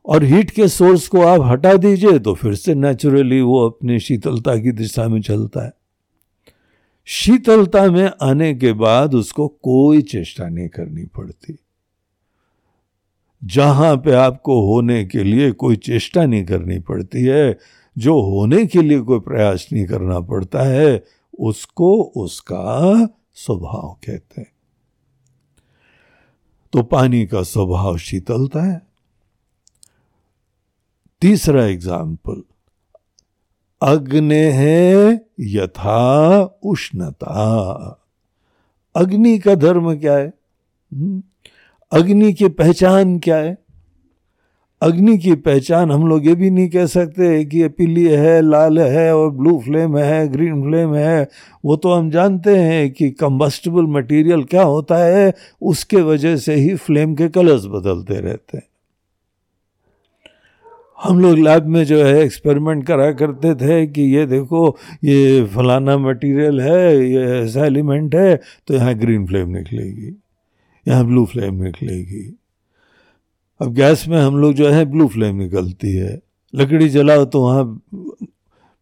और 0.05 0.23
हीट 0.23 0.51
के 0.51 0.67
सोर्स 0.67 1.07
को 1.07 1.21
आप 1.21 1.41
हटा 1.41 1.73
दीजिए 1.73 2.19
तो 2.19 2.33
फिर 2.33 2.55
से 2.55 2.75
नेचुरली 2.75 3.41
वो 3.41 3.69
अपनी 3.69 3.99
शीतलता 3.99 4.55
की 4.55 4.71
दिशा 4.71 5.07
में 5.07 5.21
चलता 5.21 5.65
है। 5.65 5.71
शीतलता 7.05 7.91
में 7.91 8.11
आने 8.21 8.53
के 8.55 8.73
बाद 8.73 9.15
उसको 9.15 9.47
कोई 9.47 10.01
चेष्टा 10.01 10.47
नहीं 10.49 10.67
करनी 10.67 11.05
पड़ती। 11.05 11.59
जहाँ 13.43 13.97
पे 13.97 14.11
आपको 14.11 14.61
होने 14.61 15.05
के 15.05 15.23
लिए 15.23 15.51
कोई 15.51 15.75
चेष्टा 15.75 16.25
नहीं 16.25 16.45
करनी 16.45 16.79
पड़ती 16.79 17.23
है, 17.23 17.57
जो 17.97 18.21
होने 18.21 18.65
के 18.65 18.81
लिए 18.81 18.99
कोई 18.99 19.19
प्रयास 19.19 19.67
नहीं 19.73 19.85
करना 19.85 20.19
पड़ता 20.19 20.61
है 20.61 21.03
उसको 21.39 22.03
उसका 22.03 23.07
स्वभाव 23.33 23.93
कहते 23.93 24.41
हैं। 24.41 24.51
तो 26.73 26.83
पानी 26.83 27.25
का 27.25 27.43
स्वभाव 27.43 27.97
शीतलता 27.97 28.63
है। 28.63 28.81
तीसरा 31.21 31.65
एग्ज़ाम्पल, 31.65 32.43
अग्नि 33.81 34.35
है 34.35 35.25
यथा 35.39 36.41
उष्णता। 36.63 38.01
अग्नि 38.95 39.39
का 39.39 39.55
धर्म 39.55 39.99
क्या 39.99 40.17
है? 40.17 40.33
हम्म? 40.93 41.23
अग्नि 41.91 42.33
की 42.33 42.47
पहचान 42.47 43.19
क्या 43.19 43.37
है? 43.37 43.64
अग्नि 44.85 45.17
की 45.17 45.33
पहचान 45.37 45.91
हम 45.91 46.07
लोग 46.07 46.25
ये 46.27 46.33
भी 46.35 46.49
नहीं 46.49 46.69
कह 46.69 46.85
सकते 46.87 47.43
कि 47.45 47.61
ये 47.61 47.67
पीली 47.69 48.03
है, 48.05 48.41
लाल 48.41 48.79
है 48.79 49.15
और 49.15 49.29
ब्लू 49.31 49.57
फ्लेम 49.59 49.97
है 49.97 50.27
ग्रीन 50.27 50.61
फ्लेम 50.63 50.93
है। 50.95 51.27
वो 51.63 51.75
तो 51.75 51.93
हम 51.93 52.09
जानते 52.11 52.55
हैं 52.57 52.91
कि 52.91 53.09
कंबस्टिबल 53.13 53.87
मटेरियल 53.91 54.43
क्या 54.45 54.63
होता 54.63 54.97
है, 54.97 55.33
उसके 55.63 56.01
वजह 56.03 56.35
से 56.37 56.55
ही 56.55 56.75
फ्लेम 56.77 57.15
के 57.15 57.29
कलर्स 57.29 57.65
बदलते 57.67 58.19
रहते 58.19 58.57
हैं। 58.57 58.67
हम 60.99 61.19
लोग 61.19 61.37
लैब 61.39 61.65
में 61.67 61.83
जो 61.85 62.03
है 62.03 62.15
एक्सपेरिमेंट 62.19 62.85
करा 62.87 63.11
करते 63.13 63.53
थे 63.55 63.85
कि 63.87 64.01
ये 64.15 64.25
देखो, 64.27 64.77
ये 65.03 65.43
फलाना 65.55 65.97
मटेरियल 65.99 66.61
है, 66.61 67.05
ये 67.05 67.25
ऐसा 67.41 67.65
एलिमेंट 67.65 68.15
है 68.15 68.35
तो 68.67 68.73
यहाँ 68.73 68.93
ग्रीन 68.95 69.25
फ्लेम 69.27 69.49
निकलेगी, 69.49 70.15
यहाँ 70.85 71.05
ब्लू 71.05 71.25
फ्लेम 71.25 71.63
निकलेगी। 71.63 72.25
अब 73.61 73.73
गैस 73.73 74.07
में 74.07 74.17
हम 74.17 74.37
लोग 74.37 74.53
जो 74.53 74.69
है 74.69 74.85
ब्लू 74.85 75.07
फ्लेम 75.07 75.35
निकलती 75.35 75.93
है। 75.93 76.21
लकड़ी 76.55 76.89
जलाओ 76.89 77.25
तो 77.25 77.41
वहाँ 77.41 77.81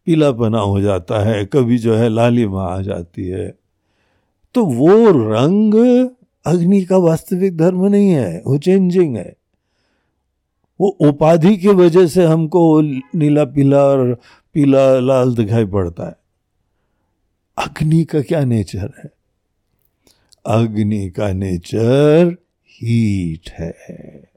पीला 0.06 0.32
पना 0.32 0.58
हो 0.58 0.80
जाता 0.80 1.24
है, 1.24 1.44
कभी 1.44 1.78
जो 1.78 1.94
है 1.94 2.08
लाली 2.08 2.46
माँ 2.46 2.78
आ 2.78 2.80
जाती 2.80 3.26
है। 3.26 3.58
तो 4.54 4.64
वो 4.64 5.10
रंग 5.10 5.74
अग्नि 6.46 6.84
का 6.84 6.96
वास्तविक 6.96 7.56
धर्म 7.56 7.86
नहीं 7.86 8.08
है, 8.08 8.42
वो 8.46 8.58
चेंजिंग 8.58 9.16
है। 9.16 9.36
वो 10.80 10.88
उपाधि 10.88 11.56
की 11.56 11.68
वजह 11.68 12.06
से 12.06 12.24
हमको 12.24 12.80
नीला, 13.14 13.44
पीला 13.44 13.84
और 13.84 14.20
पीला, 14.54 14.98
लाल 14.98 15.34
दिखाई 15.34 15.64
पड़ता 15.64 16.06
है। 16.06 16.16
अग्नि 17.58 18.04
का 18.04 18.20
क्या 18.20 18.44
नेचर 18.44 18.92
है? 19.04 19.10
अग्नि 20.46 21.10
का 21.10 21.32
नेचर 21.32 22.36
हीट 22.66 23.50
है। 23.50 24.33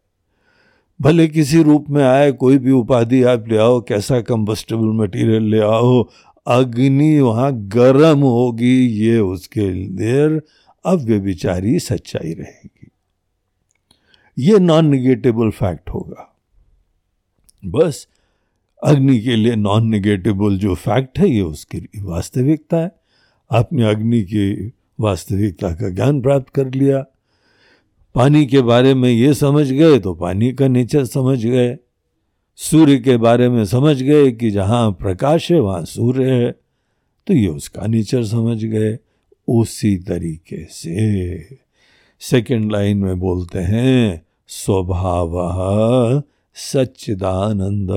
भले 1.01 1.27
किसी 1.27 1.63
रूप 1.63 1.89
में 1.89 2.03
आए, 2.03 2.31
कोई 2.31 2.57
भी 2.57 2.71
उपाधि 2.71 3.23
आप 3.23 3.45
ले 3.47 3.57
आओ, 3.57 3.81
कैसा 3.81 4.21
कंबस्टेबल 4.21 4.85
मटेरियल 4.85 5.43
ले 5.43 5.59
आओ, 5.59 6.09
अग्नि 6.47 7.19
वहाँ 7.19 7.51
गर्म 7.53 8.19
होगी, 8.19 8.87
ये 8.87 9.19
उसके 9.19 9.87
देर 9.87 10.41
अव्यविचारी 10.85 11.79
सच्चाई 11.79 12.33
रहेगी। 12.33 12.87
ये 14.37 14.59
नॉन 14.59 14.85
निगेटिबल 14.85 15.49
फैक्ट 15.49 15.89
होगा। 15.89 16.37
बस, 17.65 18.07
अग्नि 18.83 19.19
के 19.19 19.35
लिए 19.35 19.55
नॉन 19.55 19.87
निगेटिबल 19.87 20.57
जो 20.57 20.75
फैक्ट 20.75 21.19
है, 21.19 21.29
ये 21.29 21.41
उसकी 21.41 21.89
वास्तविकता 22.01 22.77
है। 22.77 22.91
आपने 23.51 23.89
अग्नि 23.89 24.21
की 24.21 24.73
वास्तविकता 24.99 25.69
का 25.69 25.89
ज्ञान 25.89 26.21
प्राप्त 26.21 26.49
कर 26.49 26.73
लिया 26.73 27.05
पानी 28.17 28.45
के 28.45 28.61
बारे 28.61 28.93
में 28.93 29.09
ये 29.09 29.33
समझ 29.33 29.71
गए 29.71 29.99
तो 29.99 30.13
पानी 30.13 30.51
का 30.51 30.67
नेचर 30.67 31.05
समझ 31.05 31.45
गए। 31.45 31.77
सूर्य 32.55 32.97
के 32.97 33.17
बारे 33.17 33.49
में 33.49 33.65
समझ 33.65 34.03
गए 34.03 34.31
कि 34.31 34.49
जहाँ 34.51 34.91
प्रकाश 34.91 35.51
है, 35.51 35.59
वहाँ 35.59 35.85
सूर्य 35.85 36.31
है। 36.31 36.51
तो 37.27 37.33
ये 37.33 37.47
उसका 37.47 37.87
नेचर 37.87 38.23
समझ 38.23 38.65
गए 38.65 38.97
उसी 39.47 39.97
तरीके 39.97 40.65
से। 40.65 41.57
सेकंड 42.19 42.71
लाइन 42.71 42.97
में 42.97 43.19
बोलते 43.19 43.59
हैं, 43.59 44.25
स्वभाव 44.47 46.23
सच्चिदानंद। 46.55 47.89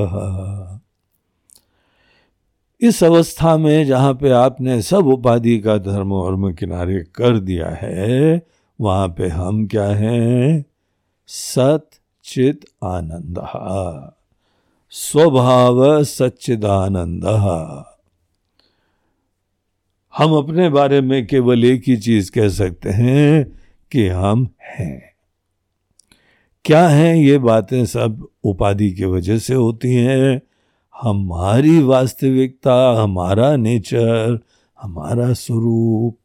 इस 2.80 3.04
अवस्था 3.04 3.56
में 3.56 3.86
जहाँ 3.86 4.14
पे 4.14 4.30
आपने 4.30 4.82
सब 4.82 5.06
उपाधि 5.06 5.58
का 5.58 5.78
धर्म 5.78 6.12
वर्म 6.12 6.52
किनारे 6.52 7.04
कर 7.14 7.38
दिया 7.38 7.68
है 7.68 8.42
वहाँ 8.80 9.08
पे 9.08 9.28
हम 9.28 9.66
क्या 9.66 9.86
हैं? 9.86 10.64
सत 11.26 11.90
चित 12.24 12.64
आनंद 12.84 13.38
स्वभाव 14.90 16.04
सच्चिदानंद। 16.04 17.24
हम 20.16 20.32
अपने 20.32 20.68
बारे 20.68 21.00
में 21.00 21.26
केवल 21.26 21.64
एक 21.64 21.82
ही 21.86 21.96
चीज़ 21.96 22.32
कह 22.32 22.48
सकते 22.48 22.90
हैं 22.90 23.60
कि 23.92 24.08
हम 24.08 24.48
हैं। 24.62 25.12
क्या 26.64 26.88
हैं? 26.88 27.16
ये 27.16 27.38
बातें 27.38 27.86
सब 27.86 28.28
उपाधि 28.44 28.90
की 28.90 29.04
वजह 29.04 29.38
से 29.38 29.54
होती 29.54 29.94
हैं। 29.94 30.42
हमारी 31.02 31.82
वास्तविकता, 31.82 33.02
हमारा 33.02 33.56
नेचर, 33.56 34.38
हमारा 34.82 35.32
स्वरूप 35.32 36.19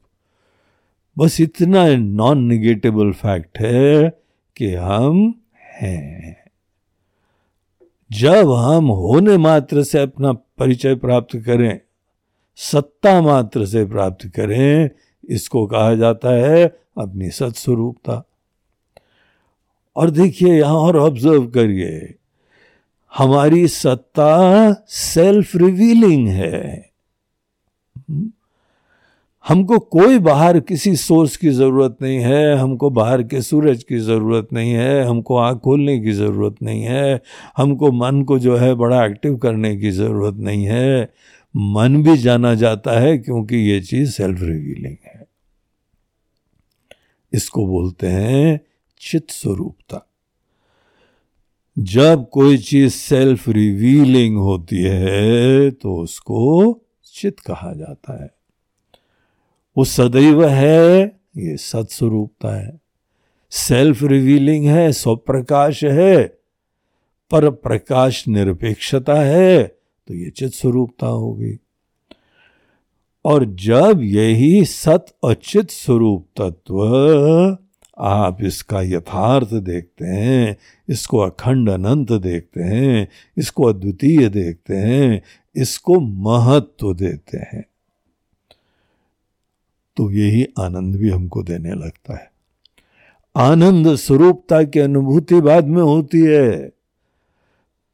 बस 1.18 1.42
इतना 1.42 1.88
नॉन 1.96 2.44
निगेटिबल 2.44 3.12
फैक्ट 3.12 3.60
है 3.60 4.10
कि 4.58 4.74
हम 4.74 5.42
हैं। 5.62 6.38
जब 8.12 8.52
हम 8.52 8.88
होने 8.88 9.38
मात्र 9.38 9.84
से 9.84 10.00
अपना 10.00 10.34
परिचय 10.34 10.96
प्राप्त 10.96 11.38
करें, 11.38 11.80
सत्ता 12.56 13.22
मात्र 13.22 13.66
से 13.66 13.86
प्राप्त 13.86 14.28
करें, 14.28 14.90
इसको 15.30 15.68
कहा 15.68 15.96
जाता 15.96 16.30
है 16.30 16.66
अपनी 16.98 17.30
सत्स्वरूपता। 17.30 18.24
और 19.96 20.10
देखिए, 20.10 20.60
यहाँ 20.60 20.76
और 20.76 20.98
ऑब्ज़र्व 20.98 21.48
करिए, 21.48 22.16
हमारी 23.18 23.68
सत्ता 23.68 24.72
सेल्फ 24.88 25.56
रिवीलिंग 25.56 26.28
है। 26.28 26.95
हमको 29.46 29.78
कोई 29.80 30.20
बाहर 30.20 30.60
किसी 30.60 30.96
सोर्स 30.96 31.36
की 31.38 31.50
ज़रूरत 31.50 31.98
नहीं 32.02 32.20
है, 32.20 32.56
हमको 32.56 32.90
बाहर 32.90 33.24
के 33.24 33.42
सूरज 33.42 33.84
की 33.84 33.98
ज़रूरत 33.98 34.48
नहीं 34.54 34.72
है, 34.72 35.04
हमको 35.04 35.38
आँख 35.38 35.58
खोलने 35.58 36.00
की 36.00 36.12
ज़रूरत 36.12 36.56
नहीं 36.64 36.82
है, 36.84 37.22
हमको 37.58 37.92
मन 37.92 38.24
को 38.24 38.40
जो 38.40 38.56
है 38.56 38.74
बड़ा 38.76 39.06
एक्टिव 39.06 39.38
करने 39.38 39.76
की 39.78 39.92
ज़रूरत 39.92 40.36
नहीं 40.36 40.66
है। 40.66 41.14
मन 41.56 42.02
भी 42.04 42.18
जाना 42.18 42.54
जाता 42.56 43.00
है 43.00 43.18
क्योंकि 43.18 43.58
ये 43.58 43.80
चीज़ 43.82 44.12
सेल्फ 44.12 44.42
रिवीलिंग 44.42 44.98
है। 45.06 45.26
इसको 47.34 47.66
बोलते 47.68 48.08
हैं 48.08 48.60
चित 49.02 49.32
स्वरूपता 49.32 50.06
जब 51.78 52.30
कोई 52.30 52.58
चीज़ 52.58 52.94
सेल्फ 52.94 53.50
रिवीलिंग 53.50 54.38
होती 54.38 54.84
है 54.84 55.72
तो 55.72 55.96
उसको 55.98 56.82
चित 57.14 57.40
कहा 57.40 57.74
जाता 57.74 58.24
है। 58.24 58.35
वो 59.76 59.84
सदैव 59.86 60.46
है, 60.46 61.06
ये 61.38 61.56
सत्स्वरूपता 61.58 62.56
है। 62.56 62.80
सेल्फ 63.52 64.04
रिवीलिंग 64.04 64.66
है, 64.66 64.92
स्वप्रकाश 64.92 65.84
है 65.84 66.24
पर 67.32 67.50
प्रकाश 67.50 68.28
निरपेक्षता 68.28 69.16
है 69.16 69.64
तो 69.64 70.14
ये 70.14 70.30
चित 70.30 70.54
स्वरूपता 70.54 71.08
होगी। 71.08 71.58
और 73.26 73.46
जब 73.60 74.02
यही 74.04 74.66
सत 74.66 75.06
अचित 75.26 75.72
स्वरूप 75.72 76.26
तत्व 76.40 77.58
आप 77.98 78.44
इसका 78.44 78.82
यथार्थ 78.82 79.54
देखते 79.54 80.06
हैं, 80.06 80.56
इसको 80.90 81.20
अखंड 81.20 81.70
अनंत 81.70 82.12
देखते 82.14 82.64
हैं, 82.64 83.08
इसको 83.38 83.64
अद्वितीय 83.64 84.30
देखते 84.30 84.76
हैं, 84.76 85.22
इसको 85.56 86.00
महत्व 86.00 86.94
देते 86.94 87.38
हैं। 87.38 87.64
तो 89.98 90.12
यही 90.12 90.48
आनंद 90.60 90.96
भी 90.96 91.10
हमको 91.10 91.44
देने 91.44 91.74
लगता 91.74 92.14
है। 92.14 92.32
आनंद 93.36 93.96
स्वरूपता 93.96 94.64
की 94.64 94.80
अनुभूति 94.80 95.42
बाद 95.42 95.68
में 95.68 95.82
होती 95.82 96.22
है। 96.22 96.70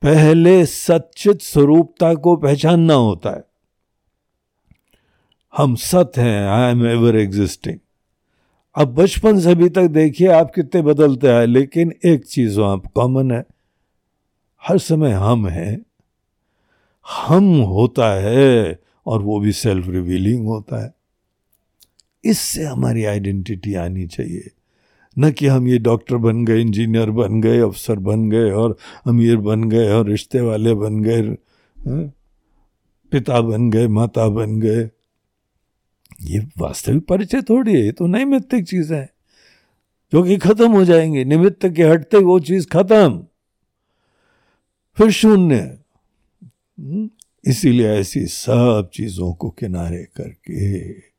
पहले 0.02 0.66
सचित 0.66 1.42
स्वरूपता 1.42 2.14
को 2.14 2.36
पहचानना 2.36 2.94
होता 2.94 3.36
है। 3.36 3.44
हम 5.58 5.76
सत 5.76 6.12
हैं 6.18 6.48
आई 6.48 6.72
एम 6.72 6.86
एवर 6.86 7.16
एग्जिस्टिंग 7.16 7.80
अब 8.76 8.96
बचपन 8.96 9.40
से 9.40 9.52
अभी 9.52 9.70
तक 9.70 9.88
देखिए, 9.88 10.28
आप 10.28 10.52
कितने 10.56 10.82
बदलते 10.82 11.28
हैं 11.28 11.48
लेकिन 11.48 11.94
एक 12.06 12.26
चीज़ 12.26 12.60
वहाँ 12.60 12.82
कॉमन 12.96 13.32
है। 13.32 13.46
हर 14.68 14.78
समय 14.78 15.12
हम 15.12 15.48
हैं। 15.48 15.86
हम 17.22 17.60
होता 17.62 18.14
है 18.14 18.80
और 19.06 19.22
वो 19.22 19.40
भी 19.40 19.52
सेल्फ 19.52 19.88
रिवीलिंग 19.88 20.48
होता 20.48 20.84
है। 20.84 21.01
इससे 22.24 22.64
हमारी 22.64 23.04
आइडेंटिटी 23.06 23.74
आनी 23.76 24.06
चाहिए 24.08 24.50
न 25.18 25.32
कि 25.32 25.48
हम 25.48 25.68
ये 25.68 25.78
डॉक्टर 25.80 26.18
बन 26.18 26.44
गए, 26.46 26.62
इंजीनियर 26.62 27.10
बन 27.12 27.42
गए, 27.42 27.60
अफसर 27.60 28.00
बन 28.00 28.30
गए 28.30 28.52
और 28.52 28.78
अमीर 29.08 29.38
बन 29.38 29.64
गए 29.70 29.90
और 29.90 30.08
रिश्ते 30.10 30.42
वाले 30.42 30.74
बन 30.74 31.02
गए 31.04 31.22
हाँ? 31.22 32.14
पिता 33.12 33.42
बन 33.42 33.70
गए, 33.72 33.88
माता 33.88 34.28
बन 34.30 34.60
गए 34.60 34.90
ये 36.22 36.40
वास्तविक 36.58 37.06
परिचय 37.08 37.42
थोड़ी 37.42 37.74
है, 37.74 37.82
ये 37.86 37.92
तो 37.92 38.08
नैमित्तिक 38.08 38.68
चीज़ 38.68 38.94
है, 38.94 39.10
जो 40.14 40.24
कि 40.24 40.38
खत्म 40.38 40.72
हो 40.72 40.84
जाएँगे 40.86 41.24
निमित्त 41.26 41.66
के 41.68 41.84
हटते 41.84 42.18
वो 42.20 42.40
चीज़ 42.40 42.68
खत्म 42.68 43.26
फिर 44.98 45.12
शून्य 45.12 45.56
हम्म? 45.56 47.10
इसीलिए 47.44 47.88
ऐसी 47.90 48.26
सब 48.28 48.90
चीज़ों 48.94 49.34
को 49.34 49.50
किनारे 49.50 50.04
करके 50.16 51.11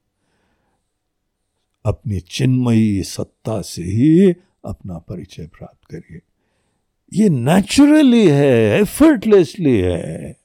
अपनी 1.85 2.21
चिन्मयी 2.21 3.03
सत्ता 3.03 3.61
से 3.61 3.83
ही 3.83 4.33
अपना 4.64 4.99
परिचय 4.99 5.47
प्राप्त 5.47 5.90
करिए। 5.90 6.21
ये 7.12 7.29
नेचुरली 7.29 8.29
है 8.29 8.81
एफर्टलेसली 8.81 9.79
है। 9.79 10.37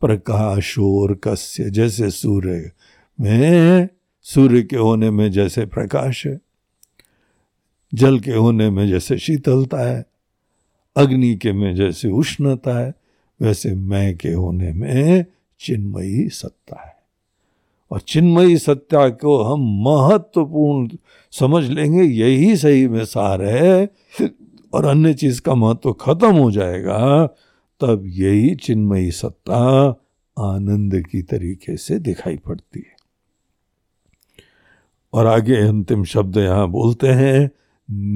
प्रकाश 0.00 0.78
और 0.78 1.14
कस्य 1.14 1.70
जैसे 1.70 2.10
सूर्य 2.10 2.72
में, 3.20 3.88
सूर्य 4.22 4.62
के 4.62 4.76
होने 4.76 5.10
में 5.10 5.30
जैसे 5.30 5.66
प्रकाश 5.66 6.26
है, 6.26 6.40
जल 7.94 8.20
के 8.20 8.32
होने 8.32 8.70
में 8.70 8.88
जैसे 8.88 9.18
शीतलता 9.18 9.78
है, 9.78 10.06
अग्नि 10.96 11.36
के 11.36 11.52
में 11.52 11.74
जैसे 11.74 12.08
उष्णता 12.08 12.78
है, 12.78 12.94
वैसे 13.42 13.74
मैं 13.74 14.16
के 14.16 14.32
होने 14.32 14.72
में 14.72 15.24
चिन्मयी 15.60 16.28
सत्ता 16.28 16.86
है। 16.86 16.95
और 17.90 18.00
चिन्मयी 18.00 18.58
सत्ता 18.58 19.08
को 19.08 19.42
हम 19.42 19.60
महत्वपूर्ण 19.60 20.88
समझ 21.32 21.64
लेंगे, 21.64 22.02
यही 22.02 22.56
सही 22.56 22.88
में 22.88 23.04
सार 23.04 23.42
है। 23.42 23.90
और 24.74 24.84
अन्य 24.84 25.14
चीज़ 25.14 25.40
का 25.40 25.54
महत्व 25.54 25.92
खत्म 25.92 26.36
हो 26.36 26.50
जाएगा, 26.50 27.26
तब 27.80 28.02
यही 28.06 28.54
चिन्मयी 28.54 29.10
सत्ता 29.10 29.88
आनंद 30.38 31.02
की 31.06 31.22
तरीके 31.22 31.76
से 31.76 31.98
दिखाई 31.98 32.36
पड़ती 32.36 32.80
है। 32.80 32.96
और 35.12 35.26
आगे 35.26 35.56
अंतिम 35.56 36.04
शब्द 36.04 36.36
यहाँ 36.36 36.68
बोलते 36.68 37.08
हैं, 37.08 37.50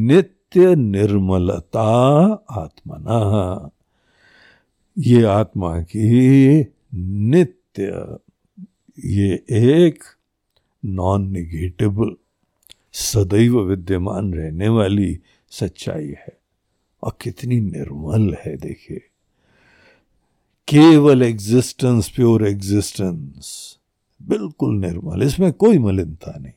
नित्य 0.07 0.75
निर्मलता 0.75 1.89
आत्मना। 2.51 3.71
ये 4.99 5.23
आत्मा 5.23 5.81
की 5.81 6.61
नित्य 6.95 8.19
ये 9.05 9.45
एक 9.51 10.05
नॉन 10.85 11.31
निगेटिव 11.31 12.17
सदैव 12.93 13.61
विद्यमान 13.61 14.35
रहने 14.35 14.69
वाली 14.69 15.21
सच्चाई 15.51 16.09
है। 16.09 16.41
और 17.03 17.17
कितनी 17.21 17.61
निर्मल 17.61 18.35
है, 18.35 18.57
देखिए। 18.57 18.99
केवल 20.69 21.23
एग्जिस्टेंस 21.23 22.09
प्योर 22.09 22.47
एग्जिस्टेंस 22.47 23.79
बिल्कुल 24.23 24.77
निर्मल। 24.77 25.23
इसमें 25.23 25.53
कोई 25.53 25.79
मलिनता 25.79 26.39
नहीं। 26.39 26.53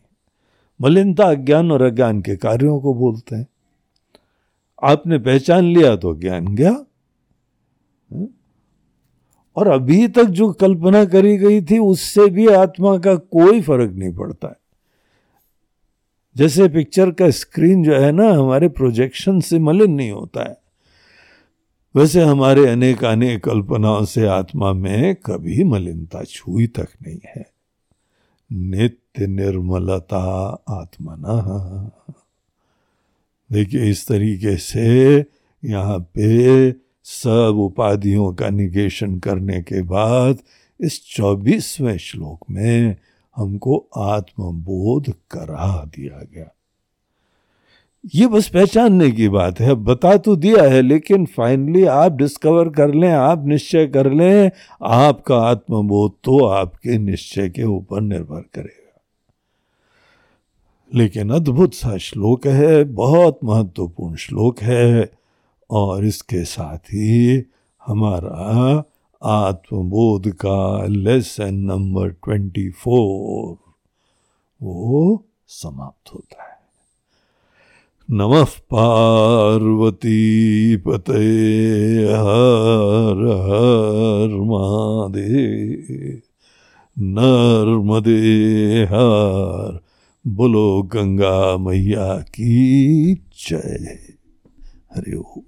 मलिनता 0.82 1.24
अज्ञान 1.24 1.72
और 1.72 1.82
अज्ञान 1.82 2.22
के 2.22 2.36
कार्यों 2.36 2.80
को 2.80 2.94
बोलते 2.94 3.36
हैं। 3.36 3.48
आपने 4.84 5.20
पहचान 5.20 5.64
लिया 5.64 5.96
तो 5.96 6.16
ज्ञान 6.16 6.48
गया। 6.48 6.86
और 9.56 9.68
अभी 9.68 10.08
तक 10.08 10.24
जो 10.24 10.52
कल्पना 10.52 11.06
करी 11.06 11.38
गई 11.38 11.62
थी, 11.62 11.78
उससे 11.78 12.30
भी 12.30 12.48
आत्मा 12.48 12.98
का 12.98 13.16
कोई 13.16 13.62
फ़र्क 13.62 13.92
नहीं 13.92 14.14
पड़ता 14.14 14.48
है। 14.48 14.56
जैसे 16.38 16.68
पिक्चर 16.68 17.12
का 17.12 17.30
स्क्रीन 17.30 17.84
जो 17.84 17.96
है 17.96 18.12
ना, 18.12 18.32
हमारे 18.32 18.70
प्रोजेक्शन 18.70 19.40
से 19.40 19.60
मलिन 19.60 19.92
नहीं 19.92 20.12
होता 20.12 20.50
है। 20.50 20.58
वैसे 21.96 22.22
हमारे 22.22 22.68
अनेक 22.68 23.04
अनेक 23.04 23.44
कल्पनाओं 23.44 24.06
से 24.06 24.28
आत्मा 24.28 24.74
में 24.74 25.16
कभी 25.16 25.64
मलिनता 25.64 26.24
छुई 26.24 26.68
तक 26.68 26.88
नहीं 27.08 27.20
है। 27.26 27.54
नित्य 28.52 29.28
निर्मलता 29.28 30.20
आत्मना 30.70 31.92
देखिए, 33.52 33.90
इस 33.90 34.08
तरीके 34.08 34.58
से 34.58 35.26
यहाँ 35.66 36.00
पे 36.00 36.72
सब 37.04 37.54
उपाधियों 37.58 38.34
का 38.34 38.50
निगेशन 38.50 39.20
करने 39.20 39.62
के 39.62 39.82
बाद 39.82 40.38
इस 40.82 41.16
चौबीसवें 41.16 41.98
श्लोक 41.98 42.40
में 42.52 42.96
हमको 43.36 43.90
आत्मबोध 43.98 45.14
करा 45.32 45.86
दिया 45.86 46.24
गया। 46.34 46.56
ये 48.16 48.28
बस 48.28 48.48
पहचानने 48.50 49.12
की 49.12 49.30
बात 49.30 49.60
है 49.60 49.74
बता 49.76 50.18
तो 50.18 50.36
दिया 50.36 50.64
है, 50.64 50.82
लेकिन 50.82 51.26
फाइनली 51.26 51.84
आप 51.86 52.12
डिस्कवर 52.12 52.70
कर 52.70 52.94
लें, 52.94 53.12
आप 53.12 53.46
निश्चय 53.46 53.88
कर 53.88 54.12
लें, 54.12 54.52
आपका 54.82 55.38
आत्मबोध 55.38 56.12
तो 56.24 56.46
आपके 56.46 56.98
निश्चय 56.98 57.50
के 57.50 57.64
ऊपर 57.64 58.02
निर्भर 58.02 58.42
करेगा। 58.42 59.02
लेकिन 60.96 61.30
अद्भुत 61.30 61.74
सा 61.74 61.98
श्लोक 61.98 62.48
है, 62.48 62.84
बहुत 62.84 63.40
महत्वपूर्ण 63.44 64.16
श्लोक 64.16 64.60
है 64.60 65.23
और 65.74 66.06
इसके 66.06 66.44
साथ 66.46 66.78
ही 66.78 67.44
हमारा 67.86 68.84
आत्मबोध 69.24 70.28
का 70.28 70.86
लेसन 70.86 71.56
नंबर 71.56 72.10
ट्वेंटी 72.10 72.70
फोर 72.70 73.74
वो 74.62 75.26
समाप्त 75.48 76.14
होता 76.14 76.44
है। 76.44 76.54
नमः 78.12 78.44
पार्वती 78.44 80.22
पते 80.78 81.30
हर 82.04 83.20
हर 83.48 84.36
महादेव। 84.42 86.22
नर्मदे 87.00 88.20
हर 88.84 89.80
बोलो 90.28 90.84
गंगा 90.84 91.58
मैया 91.58 92.18
की 92.18 93.14
जय। 93.16 94.00
हरिओम 94.96 95.42